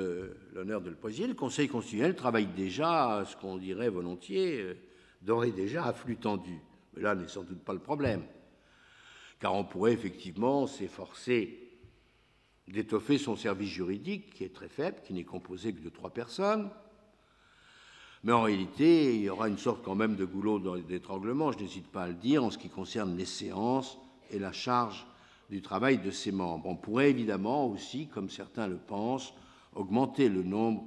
[0.54, 1.28] l'honneur de le présider.
[1.28, 4.74] Le Conseil constitutionnel travaille déjà, ce qu'on dirait volontiers, euh,
[5.26, 6.58] d'ores et déjà à flux tendu.
[6.94, 8.22] Mais là n'est sans doute pas le problème,
[9.40, 11.62] car on pourrait effectivement s'efforcer
[12.68, 16.70] d'étoffer son service juridique, qui est très faible, qui n'est composé que de trois personnes.
[18.24, 21.86] Mais en réalité, il y aura une sorte quand même de goulot d'étranglement, je n'hésite
[21.88, 23.98] pas à le dire, en ce qui concerne les séances
[24.30, 25.06] et la charge
[25.50, 26.66] du travail de ses membres.
[26.66, 29.32] On pourrait évidemment aussi, comme certains le pensent,
[29.74, 30.84] augmenter le nombre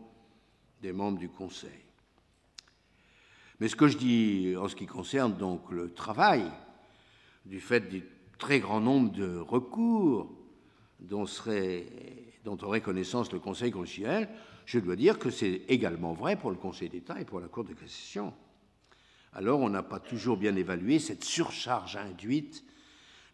[0.82, 1.89] des membres du Conseil.
[3.60, 6.50] Mais ce que je dis en ce qui concerne donc le travail,
[7.46, 8.04] du fait du
[8.38, 10.32] très grand nombre de recours
[11.00, 11.86] dont, serait,
[12.46, 14.30] dont aurait connaissance le Conseil constitutionnel,
[14.66, 17.66] je dois dire que c'est également vrai pour le Conseil d'État et pour la Cour
[17.66, 18.34] de cassation.
[19.34, 22.64] Alors on n'a pas toujours bien évalué cette surcharge induite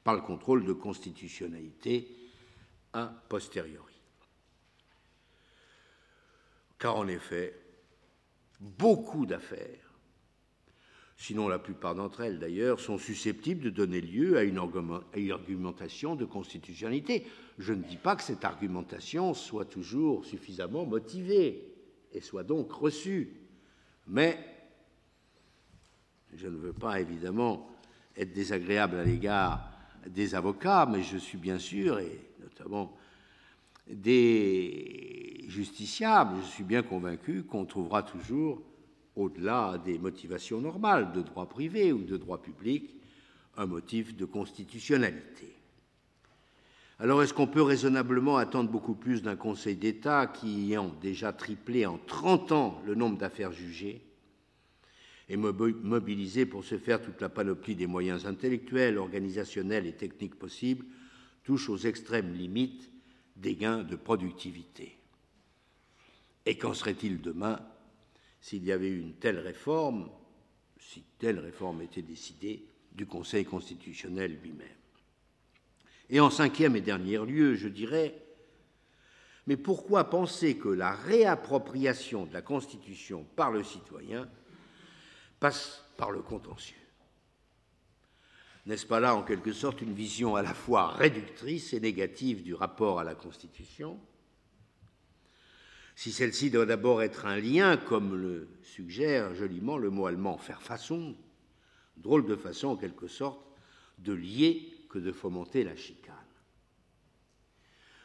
[0.03, 2.07] par le contrôle de constitutionnalité
[2.93, 3.93] a posteriori.
[6.79, 7.59] Car en effet,
[8.59, 9.84] beaucoup d'affaires,
[11.17, 14.57] sinon la plupart d'entre elles d'ailleurs, sont susceptibles de donner lieu à une
[15.31, 17.25] argumentation de constitutionnalité.
[17.57, 21.73] Je ne dis pas que cette argumentation soit toujours suffisamment motivée
[22.11, 23.33] et soit donc reçue,
[24.07, 24.37] mais
[26.33, 27.69] je ne veux pas évidemment
[28.17, 29.69] être désagréable à l'égard
[30.07, 32.95] des avocats, mais je suis bien sûr, et notamment
[33.87, 38.61] des justiciables, je suis bien convaincu qu'on trouvera toujours,
[39.15, 42.89] au-delà des motivations normales de droit privé ou de droit public,
[43.57, 45.53] un motif de constitutionnalité.
[46.99, 51.85] Alors est-ce qu'on peut raisonnablement attendre beaucoup plus d'un Conseil d'État qui, ayant déjà triplé
[51.85, 54.01] en 30 ans le nombre d'affaires jugées,
[55.27, 60.85] et mobiliser pour ce faire toute la panoplie des moyens intellectuels, organisationnels et techniques possibles,
[61.43, 62.89] touche aux extrêmes limites
[63.35, 64.95] des gains de productivité?
[66.45, 67.59] Et qu'en serait-il demain
[68.45, 70.07] s'il y avait eu une telle réforme,
[70.79, 74.67] si telle réforme était décidée du Conseil constitutionnel lui-même
[76.11, 78.13] Et en cinquième et dernier lieu, je dirais,
[79.47, 84.29] mais pourquoi penser que la réappropriation de la Constitution par le citoyen
[85.39, 86.77] passe par le contentieux?
[88.67, 92.53] N'est-ce pas là, en quelque sorte, une vision à la fois réductrice et négative du
[92.53, 93.99] rapport à la Constitution?
[95.95, 100.61] Si celle-ci doit d'abord être un lien, comme le suggère joliment le mot allemand faire
[100.61, 101.15] façon,
[101.97, 103.39] drôle de façon, en quelque sorte,
[103.99, 106.13] de lier que de fomenter la chicane.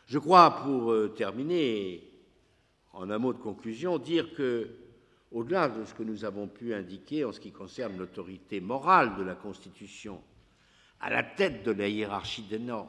[0.07, 2.09] Je crois, pour euh, terminer,
[2.93, 4.71] en un mot de conclusion, dire que
[5.33, 9.23] au-delà de ce que nous avons pu indiquer en ce qui concerne l'autorité morale de
[9.23, 10.23] la Constitution,
[11.01, 12.89] à la tête de la hiérarchie des normes,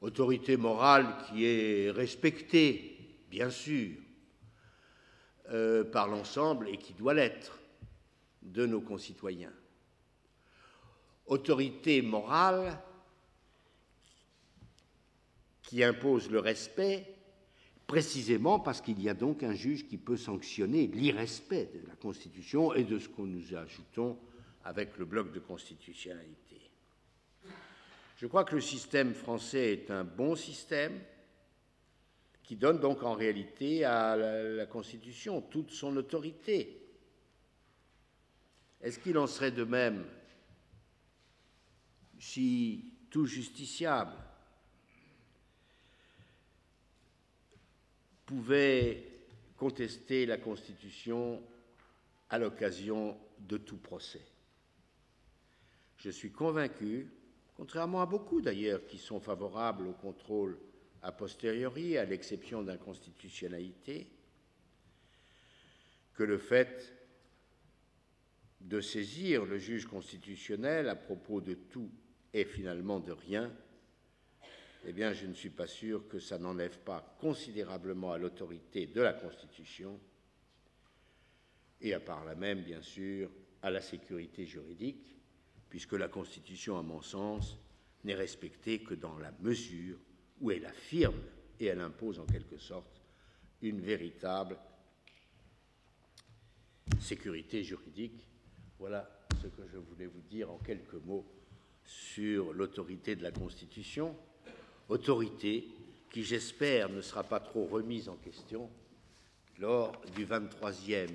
[0.00, 2.97] autorité morale qui est respectée,
[3.30, 3.96] bien sûr,
[5.50, 7.58] euh, par l'ensemble et qui doit l'être
[8.42, 9.52] de nos concitoyens.
[11.26, 12.78] Autorité morale
[15.62, 17.14] qui impose le respect
[17.86, 22.74] précisément parce qu'il y a donc un juge qui peut sanctionner l'irrespect de la Constitution
[22.74, 24.18] et de ce que nous ajoutons
[24.64, 26.60] avec le bloc de constitutionnalité.
[28.18, 31.00] Je crois que le système français est un bon système
[32.48, 36.80] qui donne donc en réalité à la, Constitution toute son autorité.
[38.80, 40.02] Est-ce qu'il en serait de même
[42.18, 44.16] si tout justiciable
[48.24, 49.04] pouvait
[49.58, 51.42] contester la Constitution
[52.30, 54.24] à l'occasion de tout procès?
[55.98, 57.12] Je suis convaincu,
[57.58, 60.58] contrairement à beaucoup d'ailleurs qui sont favorables au contrôle
[61.02, 64.08] a posteriori, à l'exception d'inconstitutionnalité,
[66.14, 66.92] que le fait
[68.60, 71.90] de saisir le juge constitutionnel à propos de tout
[72.34, 73.52] et finalement de rien,
[74.84, 79.00] eh bien, je ne suis pas sûr que ça n'enlève pas considérablement à l'autorité de
[79.00, 79.98] la Constitution
[81.80, 83.30] et à part là même, bien sûr,
[83.62, 85.16] à la sécurité juridique,
[85.68, 87.56] puisque la Constitution, à mon sens,
[88.04, 89.98] n'est respectée que dans la mesure
[90.40, 91.20] où elle affirme
[91.60, 93.00] et elle impose en quelque sorte
[93.62, 94.56] une véritable
[97.00, 98.24] sécurité juridique.
[98.78, 99.08] Voilà
[99.42, 101.26] ce que je voulais vous dire en quelques mots
[101.84, 104.14] sur l'autorité de la Constitution,
[104.88, 105.66] autorité
[106.10, 108.70] qui, j'espère, ne sera pas trop remise en question
[109.58, 111.08] lors du 23e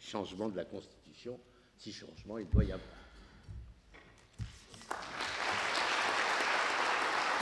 [0.00, 1.38] changement de la Constitution,
[1.78, 3.05] si changement il doit y avoir.